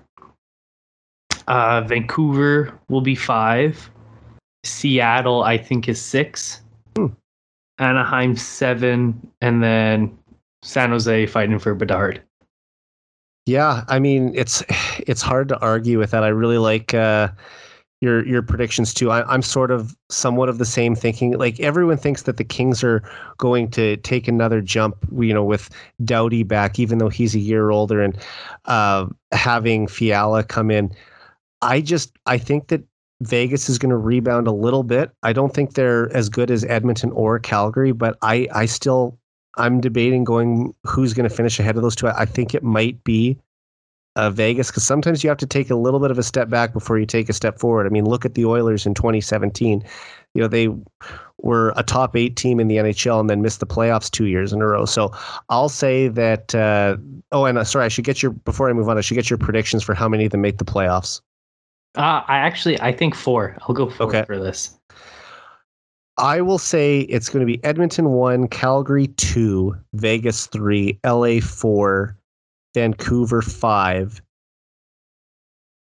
[1.48, 3.90] Uh, Vancouver will be five.
[4.64, 6.62] Seattle, I think, is six.
[6.96, 7.08] Hmm.
[7.80, 10.18] Anaheim seven, and then
[10.62, 12.22] San Jose fighting for Bedard.
[13.50, 14.64] Yeah, I mean it's
[15.08, 16.24] it's hard to argue with that.
[16.24, 17.30] I really like uh,
[18.00, 19.10] your your predictions too.
[19.10, 21.36] I, I'm sort of somewhat of the same thinking.
[21.38, 23.02] Like everyone thinks that the Kings are
[23.39, 25.70] going to take another jump, you know, with
[26.06, 28.18] Doughty back, even though he's a year older, and
[28.66, 30.91] uh, having Fiala come in.
[31.62, 32.84] I just I think that
[33.22, 35.12] Vegas is going to rebound a little bit.
[35.24, 39.18] I don't think they're as good as Edmonton or Calgary, but I I still
[39.60, 42.07] I'm debating going who's going to finish ahead of those two.
[42.07, 43.38] I, think it might be
[44.16, 46.74] uh, Vegas because sometimes you have to take a little bit of a step back
[46.74, 47.86] before you take a step forward.
[47.86, 49.84] I mean, look at the Oilers in 2017.
[50.34, 50.70] You know, they
[51.38, 54.53] were a top eight team in the NHL and then missed the playoffs two years
[54.53, 54.86] in a row.
[54.86, 55.12] So
[55.49, 56.55] I'll say that.
[56.55, 56.97] Uh,
[57.32, 58.97] oh, and uh, sorry, I should get your before I move on.
[58.97, 61.22] I should get your predictions for how many of them make the playoffs.
[61.95, 63.57] Uh, I actually I think four.
[63.62, 64.24] I'll go four Okay.
[64.26, 64.79] for this.
[66.20, 72.18] I will say it's going to be Edmonton one, Calgary two, Vegas three, LA four,
[72.74, 74.22] Vancouver five,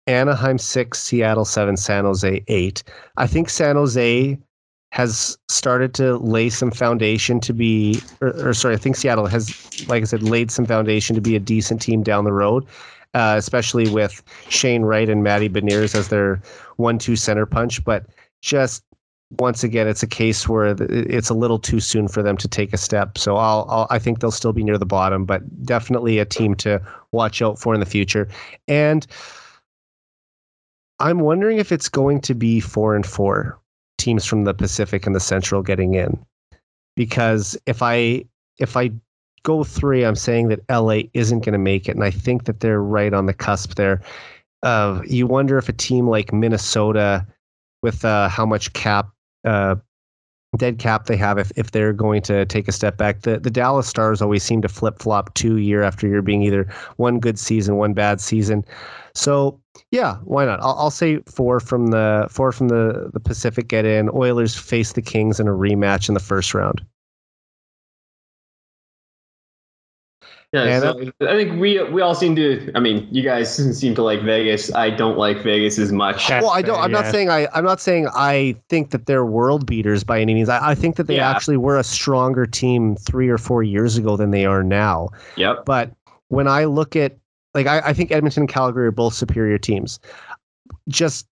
[0.09, 2.82] Anaheim six, Seattle seven, San Jose eight.
[3.16, 4.37] I think San Jose
[4.91, 9.89] has started to lay some foundation to be, or, or sorry, I think Seattle has,
[9.89, 12.64] like I said, laid some foundation to be a decent team down the road,
[13.14, 16.41] uh, especially with Shane Wright and Matty Beniers as their
[16.76, 17.85] one-two center punch.
[17.85, 18.07] But
[18.41, 18.82] just
[19.39, 22.72] once again, it's a case where it's a little too soon for them to take
[22.72, 23.18] a step.
[23.18, 26.55] So I'll, I'll I think they'll still be near the bottom, but definitely a team
[26.57, 26.80] to
[27.12, 28.28] watch out for in the future.
[28.68, 29.07] And
[31.01, 33.59] I'm wondering if it's going to be four and four
[33.99, 36.24] teams from the Pacific and the Central getting in,
[36.97, 38.24] because if I
[38.59, 38.91] if I
[39.43, 42.61] go three, I'm saying that LA isn't going to make it, and I think that
[42.61, 44.01] they're right on the cusp there.
[44.62, 47.26] Uh, you wonder if a team like Minnesota,
[47.85, 49.11] with uh, how much cap
[49.45, 49.76] uh,
[50.57, 53.22] dead cap they have if, if they're going to take a step back.
[53.22, 56.68] The the Dallas Stars always seem to flip flop two year after year, being either
[56.97, 58.64] one good season, one bad season.
[59.14, 60.61] So yeah, why not?
[60.61, 64.11] I'll, I'll say four from the four from the the Pacific get in.
[64.11, 66.84] Oilers face the Kings in a rematch in the first round.
[70.55, 72.70] Yeah, so I think we we all seem to.
[72.74, 74.72] I mean, you guys seem to like Vegas.
[74.72, 76.28] I don't like Vegas as much.
[76.28, 76.78] That's well, I don't.
[76.78, 77.48] I'm not saying I.
[77.55, 80.48] I'm not saying I think that they're world beaters by any means.
[80.48, 81.30] I, I think that they Yeah.
[81.30, 85.09] actually were a stronger team three or four years ago than they are now.
[85.36, 85.64] Yep.
[85.64, 85.90] But
[86.28, 87.16] when I look at
[87.55, 89.98] like I, I think Edmonton and Calgary are both superior teams.
[90.88, 91.26] Just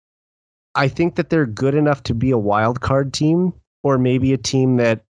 [0.75, 3.53] I think that they're good enough to be a wild card team
[3.83, 5.05] or maybe a team that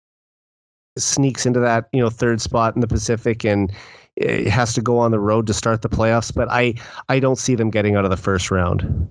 [0.97, 3.77] sneaks into that, you know, third spot in the Pacific and it
[4.19, 6.75] has to go on the road to start the playoffs, but I
[7.07, 9.09] I don't see them getting out of the first round.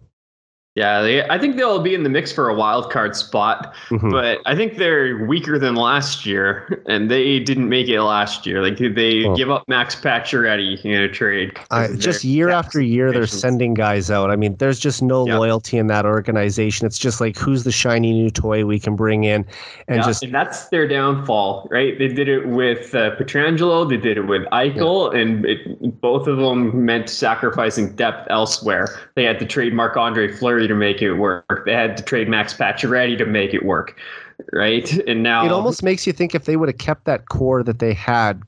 [0.78, 4.12] Yeah, they, I think they'll be in the mix for a wild card spot, Mhm.
[4.12, 8.62] but I think they're weaker than last year, and they didn't make it last year.
[8.62, 11.58] Like they Well- give up Max Pacioretty in a trade.
[11.72, 14.30] I, just year after year, they're sending guys out.
[14.30, 15.38] I mean, there's just no Yeah.
[15.38, 16.86] loyalty in that organization.
[16.86, 19.44] It's just like who's the shiny new toy we can bring in,
[19.88, 21.98] and Yeah, just and that's their downfall, right?
[21.98, 26.36] They did it with uh, Pietrangelo, they did it with Eichel, and it, both of
[26.36, 28.86] them meant sacrificing depth elsewhere.
[29.16, 31.64] They had to trade Marc Andre Fleury to make it work.
[31.64, 33.98] They had to trade Max Pacioretty to make it work,
[34.52, 34.90] right?
[35.08, 37.78] And now it almost makes you think if they would have kept that core that
[37.78, 38.42] they had,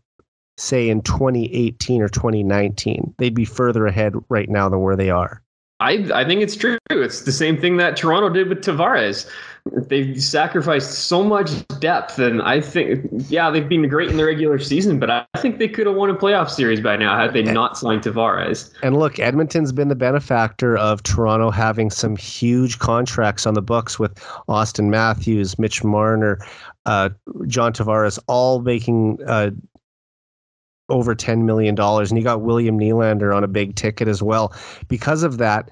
[0.57, 5.43] say in 2018 or 2019, they'd be further ahead right now than where they are.
[5.81, 6.79] I I think it's true.
[6.91, 9.29] It's the same thing that Toronto did with Tavares.
[9.89, 14.59] They've sacrificed so much depth, and I think, yeah, they've been great in the regular
[14.59, 17.43] season, but I think they could have won a playoff series by now had they
[17.43, 18.73] not signed Tavares.
[18.83, 23.99] And look, Edmonton's been the benefactor of Toronto having some huge contracts on the books
[23.99, 26.39] with Austin Matthews, Mitch Marner,
[26.87, 27.11] uh,
[27.47, 29.51] John Tavares, all making uh,
[30.89, 31.79] over $10 million.
[31.79, 34.55] And you got William Nylander on a big ticket as well.
[34.89, 35.71] Because of that,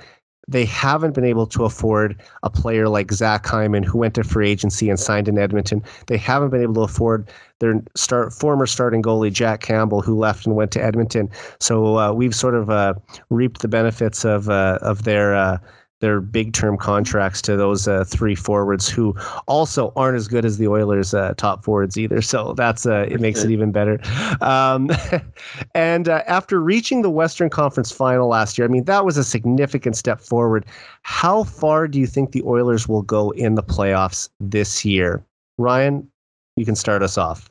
[0.48, 4.50] they haven't been able to afford a player like Zach Hyman, who went to free
[4.50, 5.84] agency and signed in Edmonton.
[6.06, 7.28] They haven't been able to afford
[7.58, 11.30] their start former starting goalie Jack Campbell, who left and went to Edmonton.
[11.60, 12.94] So uh, we've sort of uh,
[13.30, 15.58] reaped the benefits of uh, of their uh,
[16.00, 19.14] their big term contracts to those uh, three forwards who
[19.46, 22.22] also aren't as good as the Oilers' uh, top forwards either.
[22.22, 23.98] So that's uh, it makes it even better.
[24.40, 24.90] Um,
[25.74, 29.24] and uh, after reaching the Western Conference Final last year, I mean that was a
[29.24, 30.66] significant step forward.
[31.02, 35.24] How far do you think the Oilers will go in the playoffs this year?
[35.58, 36.08] Ryan,
[36.56, 37.50] you can start us off.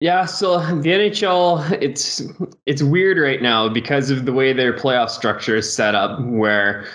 [0.00, 2.22] Yeah, so the NHL it's
[2.64, 6.86] it's weird right now because of the way their playoff structure is set up where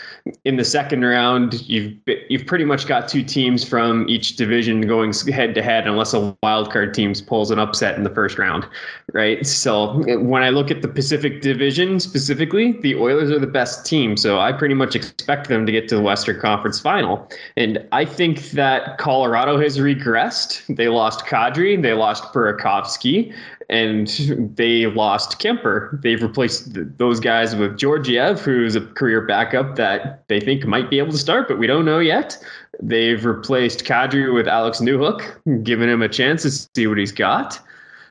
[0.43, 1.93] in the second round you've
[2.29, 6.35] you've pretty much got two teams from each division going head to head unless a
[6.41, 8.67] wild card team pulls an upset in the first round,
[9.13, 9.45] right?
[9.45, 14.17] So when I look at the Pacific Division specifically, the Oilers are the best team,
[14.17, 17.29] so I pretty much expect them to get to the Western Conference Final.
[17.55, 20.75] And I think that Colorado has regressed.
[20.75, 23.33] They lost Kadri, they lost Burakovsky,
[23.69, 24.07] and
[24.55, 26.01] they lost Kuemper.
[26.01, 30.89] They've replaced th- those guys with Georgiev, who's a career backup that they think might
[30.89, 32.37] be able to start, but we don't know yet.
[32.81, 37.59] They've replaced Kadri with Alex Newhook, giving him a chance to see what he's got.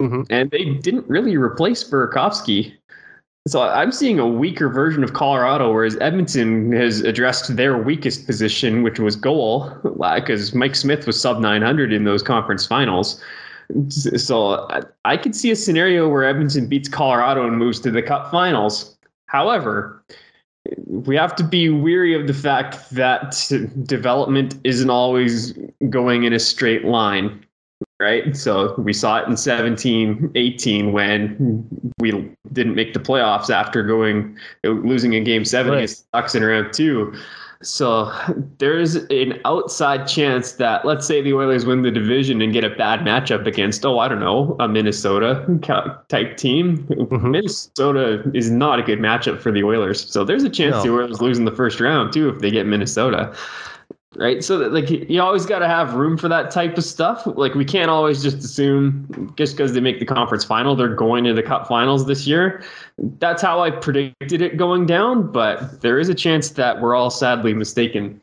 [0.00, 0.26] Mhm.
[0.30, 2.72] And they didn't really replace Burakovsky.
[3.46, 8.82] So I'm seeing a weaker version of Colorado, whereas Edmonton has addressed their weakest position,
[8.82, 9.70] which was goal,
[10.16, 13.20] because Mike Smith was sub 900 in those conference finals.
[13.88, 18.02] So I- I could see a scenario where Edmonton beats Colorado and moves to the
[18.02, 18.96] Cup Finals.
[19.26, 20.02] However,
[20.86, 23.50] we have to be weary of the fact that
[23.84, 25.52] development isn't always
[25.90, 27.44] going in a straight line
[28.00, 28.36] right?
[28.36, 31.66] So we saw it in 17, 18 when
[31.98, 35.78] we didn't make the playoffs after going losing in game seven right.
[35.78, 37.14] against Ducks in round two.
[37.64, 38.12] So
[38.58, 42.70] there's an outside chance that let's say the Oilers win the division and get a
[42.70, 45.44] bad matchup against oh I don't know a Minnesota
[46.08, 46.86] type team.
[46.88, 47.30] Mm-hmm.
[47.30, 50.08] Minnesota is not a good matchup for the Oilers.
[50.10, 50.82] So there's a chance no.
[50.82, 53.34] the Oilers lose in the first round too if they get Minnesota
[54.16, 54.42] right?
[54.42, 57.26] So that, like you always got to have room for that type of stuff.
[57.26, 61.24] Like we can't always just assume just because they make the conference final they're going
[61.24, 62.62] to the cup finals this year.
[63.18, 67.10] That's how i predicted it going down but there is a chance that we're all
[67.10, 68.20] sadly mistaken.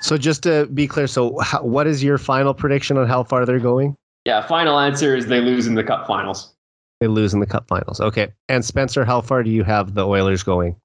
[0.00, 3.46] So just to be clear so how, what is your final prediction on how far
[3.46, 3.96] they're going?
[4.24, 6.54] Yeah final answer is they lose in the cup finals.
[7.00, 8.00] They lose in the cup finals.
[8.00, 8.32] Okay.
[8.48, 10.76] And spencer how far do you have the oilers going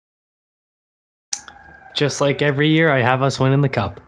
[1.98, 4.00] just like every year, I have us winning the cup.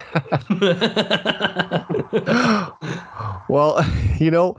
[3.49, 3.83] well,
[4.19, 4.55] you know,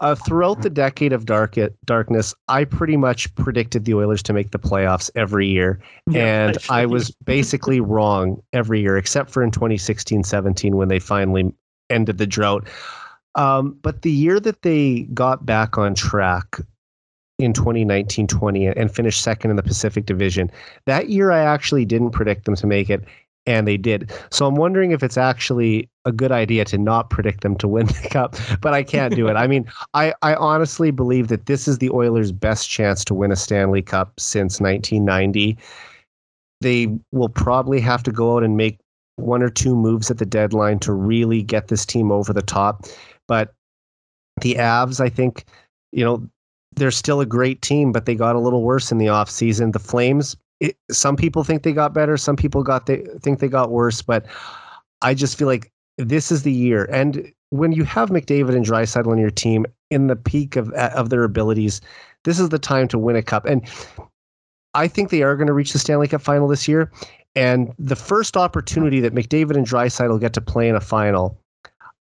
[0.00, 4.50] uh, throughout the decade of dark darkness, I pretty much predicted the Oilers to make
[4.50, 5.78] the playoffs every year,
[6.08, 11.54] yeah, and I was basically wrong every year, except for in 2016-17 when they finally
[11.90, 12.66] ended the drought.
[13.34, 16.56] Um, but the year that they got back on track,
[17.40, 20.50] in 2019-20 and finished second in the Pacific Division.
[20.86, 23.04] That year I actually didn't predict them to make it
[23.46, 24.12] and they did.
[24.30, 27.86] So I'm wondering if it's actually a good idea to not predict them to win
[27.86, 29.34] the cup, but I can't do it.
[29.34, 33.32] I mean, I, I honestly believe that this is the Oilers' best chance to win
[33.32, 35.58] a Stanley Cup since 1990.
[36.60, 38.78] They will probably have to go out and make
[39.16, 42.84] one or two moves at the deadline to really get this team over the top.
[43.26, 43.54] But
[44.40, 45.44] the Avs, I think,
[45.92, 46.28] you know,
[46.76, 49.72] they're still a great team, but they got a little worse in the offseason.
[49.72, 53.48] The Flames, it, some people think they got better, some people got they think they
[53.48, 54.26] got worse, but
[55.02, 56.84] I just feel like this is the year.
[56.92, 60.90] And when you have McDavid and Draisaitl on your team in the peak of uh,
[60.94, 61.80] of their abilities,
[62.24, 63.44] this is the time to win a cup.
[63.44, 63.68] And
[64.74, 66.92] I think they are going to reach the Stanley Cup final this year.
[67.34, 71.38] And the first opportunity that McDavid and Draisaitl get to play in a final,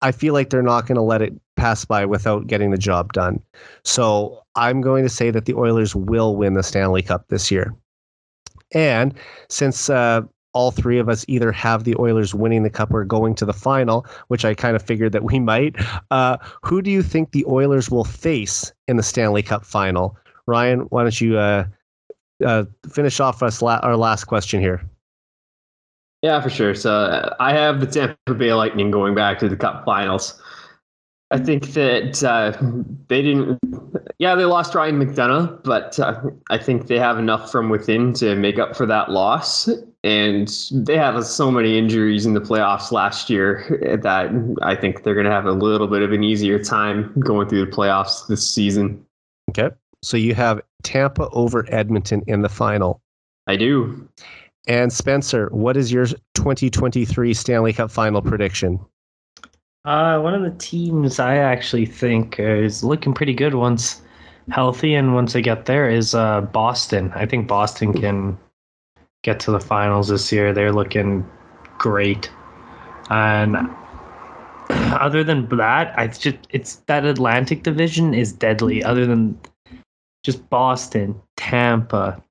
[0.02, 3.12] I feel like they're not going to let it pass by without getting the job
[3.14, 3.42] done.
[3.84, 7.76] So I'm going to say that the Oilers will win the Stanley Cup this year.
[8.74, 9.14] And
[9.50, 10.22] since uh,
[10.54, 13.54] all three of us either have the Oilers winning the cup or going to the
[13.54, 15.76] final, which I kind of figured that we might,
[16.12, 20.18] uh, who do you think the Oilers will face in the Stanley Cup final?
[20.46, 21.66] Ryan, why don't you uh,
[22.46, 24.82] uh finish off us la- our last question here?
[26.24, 26.74] Yeah, for sure.
[26.74, 30.42] So uh, I have the Tampa Bay Lightning going back to the Cup Finals.
[31.30, 32.58] I think that uh,
[33.10, 33.60] they didn't.
[34.18, 38.36] Yeah, they lost Ryan McDonagh, but uh, I think they have enough from within to
[38.36, 39.70] make up for that loss.
[40.04, 45.16] And they have so many injuries in the playoffs last year that I think they're
[45.16, 48.50] going to have a little bit of an easier time going through the playoffs this
[48.50, 49.06] season.
[49.50, 49.70] Okay,
[50.02, 53.02] so you have Tampa over Edmonton in the final.
[53.48, 54.08] I do.
[54.68, 56.06] And Spencer, what is your
[56.36, 58.80] 2023 Stanley Cup final prediction?
[59.88, 64.02] Uh, one of the teams I actually think is looking pretty good once
[64.50, 67.10] healthy and once they get there is uh, Boston.
[67.16, 68.38] I think Boston can
[69.24, 70.52] get to the finals this year.
[70.52, 71.26] They're looking
[71.78, 72.30] great.
[73.10, 73.56] And
[74.70, 78.84] other than that, I just it's that Atlantic division is deadly.
[78.84, 79.40] Other than
[80.22, 82.22] just Boston, Tampa,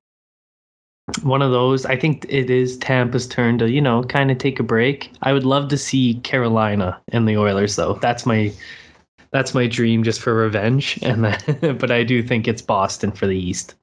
[1.21, 1.85] one of those.
[1.85, 5.11] I think it is Tampa's turn to, you know, kind of take a break.
[5.23, 7.93] I would love to see Carolina and the Oilers though.
[7.95, 8.53] That's my
[9.31, 11.21] that's my dream just for revenge and
[11.79, 13.75] but I do think it's Boston for the East.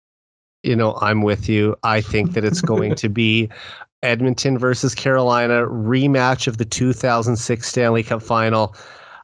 [0.62, 1.76] You know, I'm with you.
[1.82, 3.50] I think that it's going to be
[4.02, 8.74] Edmonton versus Carolina rematch of the 2006 Stanley Cup final.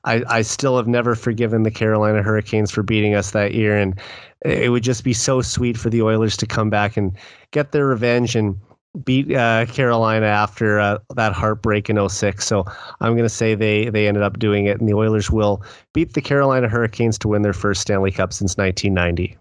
[0.04, 3.76] I, I still have never forgiven the Carolina Hurricanes for beating us that year.
[3.76, 3.98] And
[4.44, 7.16] it would just be so sweet for the Oilers to come back and
[7.50, 8.56] get their revenge and
[9.04, 12.44] beat uh, Carolina after uh, that heartbreak in 06.
[12.44, 12.64] So
[13.00, 15.62] I'm going to say they they ended up doing it, and the Oilers will
[15.92, 19.36] beat the Carolina Hurricanes to win their first Stanley Cup since 1990.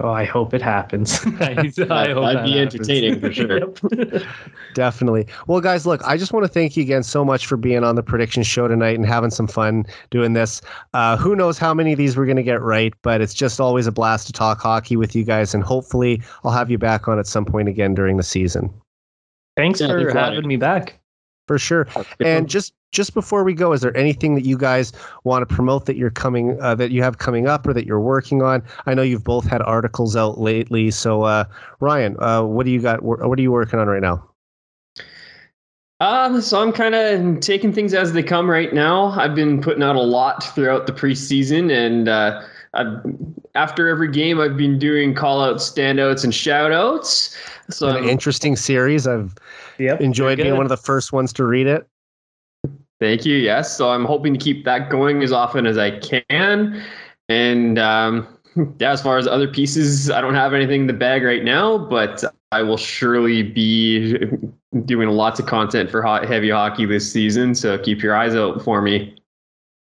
[0.00, 1.18] Oh, I hope it happens.
[1.40, 1.50] I,
[1.90, 3.60] I hope that'd be entertaining for sure.
[4.74, 5.26] Definitely.
[5.46, 7.94] Well, guys, look, I just want to thank you again so much for being on
[7.94, 10.60] the prediction show tonight and having some fun doing this.
[10.92, 13.60] Uh, who knows how many of these we're going to get right, but it's just
[13.60, 17.08] always a blast to talk hockey with you guys, and hopefully, I'll have you back
[17.08, 18.70] on at some point again during the season.
[19.56, 21.00] Thanks yeah, for having me back.
[21.48, 21.88] For sure.
[22.20, 24.92] And just just before we go, is there anything that you guys
[25.24, 28.00] want to promote that you're coming uh, that you have coming up or that you're
[28.00, 28.62] working on?
[28.86, 30.90] I know you've both had articles out lately.
[30.90, 31.44] So uh,
[31.80, 33.02] Ryan, uh, what do you got?
[33.02, 34.24] What are you working on right now?
[36.00, 39.18] Um, so I'm kind of taking things as they come right now.
[39.18, 42.42] I've been putting out a lot throughout the preseason, and uh,
[42.74, 43.02] I've,
[43.54, 47.36] after every game, I've been doing call outs, standouts, and shout outs.
[47.70, 49.08] So an interesting series.
[49.08, 49.34] I've
[49.78, 51.88] yep, enjoyed being one of the first ones to read it.
[53.00, 53.36] Thank you.
[53.36, 53.76] Yes.
[53.76, 56.82] So I'm hoping to keep that going as often as I can.
[57.28, 58.26] And um,
[58.78, 61.78] yeah, as far as other pieces, I don't have anything in the bag right now,
[61.78, 64.18] but I will surely be
[64.84, 67.54] doing lots of content for hot, heavy hockey this season.
[67.54, 69.14] So keep your eyes out for me.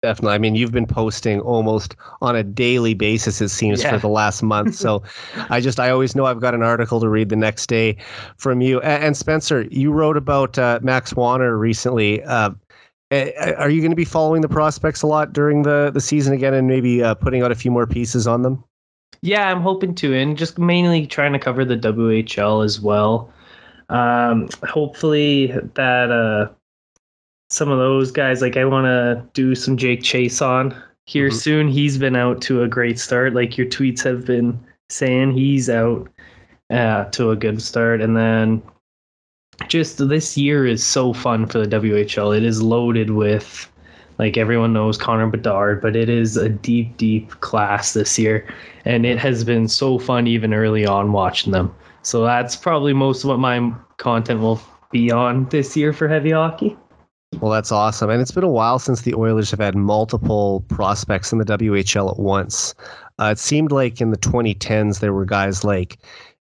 [0.01, 0.33] Definitely.
[0.33, 3.91] I mean, you've been posting almost on a daily basis, it seems, yeah.
[3.91, 4.75] for the last month.
[4.81, 5.03] So
[5.49, 7.97] I just, I always know I've got an article to read the next day
[8.37, 8.81] from you.
[8.81, 12.23] And, Spencer, you wrote about uh, Max Wanner recently.
[12.23, 12.51] Uh,
[13.11, 16.53] are you going to be following the prospects a lot during the, the season again
[16.53, 18.63] and maybe uh, putting out a few more pieces on them?
[19.21, 23.31] Yeah, I'm hoping to, and just mainly trying to cover the WHL as well.
[23.89, 26.51] Um, hopefully that uh,
[27.51, 30.75] some of those guys, like I want to do some Jake Chiasson
[31.05, 31.37] here mm-hmm.
[31.37, 31.67] soon.
[31.67, 34.57] He's been out to a great start, like your tweets have been
[34.89, 35.33] saying.
[35.33, 36.09] He's out
[36.69, 38.61] uh, to a good start, and then
[39.67, 42.35] just this year is so fun for the WHL.
[42.35, 43.69] It is loaded with
[44.17, 48.47] like everyone knows Connor Bedard, but it is a deep, deep class this year.
[48.85, 51.73] And it has been so fun even early on watching them.
[52.03, 56.31] So that's probably most of what my content will be on this year for heavy
[56.31, 56.77] hockey.
[57.41, 58.09] Well, that's awesome.
[58.09, 62.11] And it's been a while since the Oilers have had multiple prospects in the WHL
[62.11, 62.75] at once.
[63.19, 65.97] Uh, it seemed like in the 2010s, there were guys like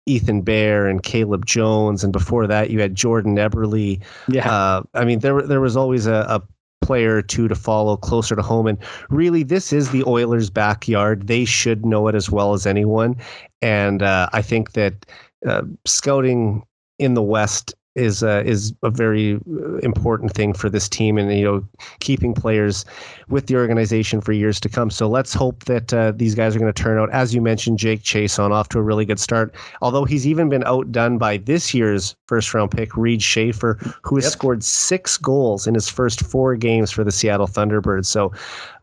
[0.07, 4.01] Ethan Bear and Caleb Jones, and before that, you had Jordan Eberle.
[4.27, 6.41] Yeah, uh, I mean, there there was always a, a
[6.81, 8.65] player or two to follow closer to home.
[8.65, 8.77] And
[9.09, 11.27] really, this is the Oilers' backyard.
[11.27, 13.15] They should know it as well as anyone.
[13.61, 15.05] And uh, I think that
[15.45, 16.63] uh, scouting
[16.97, 21.31] in the West is uh, is a very uh, important thing for this team, and
[21.33, 21.67] you know,
[21.99, 22.85] keeping players
[23.29, 24.89] with the organization for years to come.
[24.89, 27.09] So let's hope that uh, these guys are going to turn out.
[27.11, 29.53] As you mentioned, Jake Chiasson off to a really good start.
[29.81, 34.25] Although he's even been outdone by this year's first round pick Reid Schaefer, who has
[34.25, 34.33] yep.
[34.33, 38.05] scored six goals in his first four games for the Seattle Thunderbirds.
[38.05, 38.31] So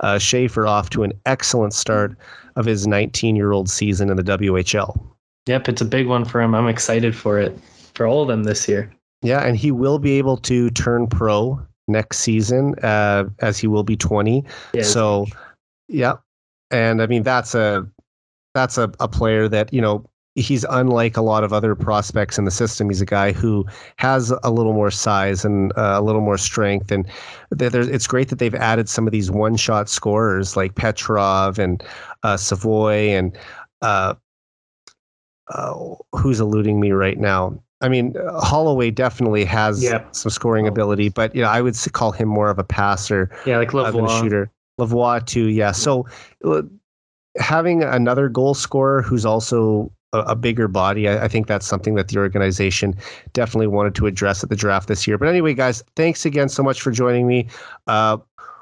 [0.00, 2.16] uh, Schaefer off to an excellent start
[2.56, 5.00] of his 19 year old season in the WHL.
[5.46, 6.56] Yep, it's a big one for him.
[6.56, 7.56] I'm excited for it
[7.96, 8.92] for all of them this year.
[9.22, 13.82] Yeah, and he will be able to turn pro next season, uh, as he will
[13.82, 14.44] be 20.
[14.74, 15.26] Yeah, so,
[15.88, 16.16] yeah,
[16.70, 17.86] and I mean that's a
[18.54, 22.44] that's a, a player that you know he's unlike a lot of other prospects in
[22.44, 22.88] the system.
[22.88, 23.64] He's a guy who
[23.96, 27.06] has a little more size and uh, a little more strength, and
[27.58, 31.82] it's great that they've added some of these one-shot scorers like Petrov and
[32.22, 33.36] uh, Savoie and
[33.82, 34.14] uh,
[35.48, 35.74] uh
[36.12, 37.58] who's eluding me right now.
[37.80, 40.14] I mean, Holloway definitely has yep.
[40.14, 43.30] some scoring ability, but you know, I would call him more of a passer.
[43.44, 44.20] Yeah, like Lavoie.
[44.20, 44.50] shooter.
[44.80, 45.48] Lavoie too.
[45.48, 45.72] Yeah.
[45.72, 46.06] So
[47.38, 51.94] having another goal scorer who's also a, a bigger body, I, I, think that's something
[51.96, 52.94] that the organization
[53.34, 55.18] definitely wanted to address at the draft this year.
[55.18, 57.48] But anyway, guys, thanks again so much for joining me.
[57.86, 58.16] Uh,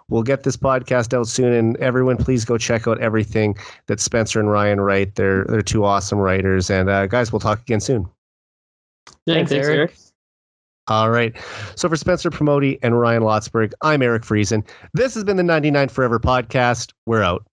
[0.09, 3.57] we'll get this podcast out soon, and everyone, please go check out everything
[3.87, 5.15] that Spencer and Ryan write.
[5.15, 8.09] They're they're two awesome writers, and uh, guys, we'll talk again soon.
[9.27, 9.79] Yeah, thanks, thanks Eric.
[9.79, 9.95] Eric.
[10.89, 11.35] All right.
[11.77, 14.69] So for Spencer Promote and Ryan Lotsberg, I'm Eric Friesen.
[14.93, 16.93] This has been the 99 Forever podcast.
[17.07, 17.47] We're out.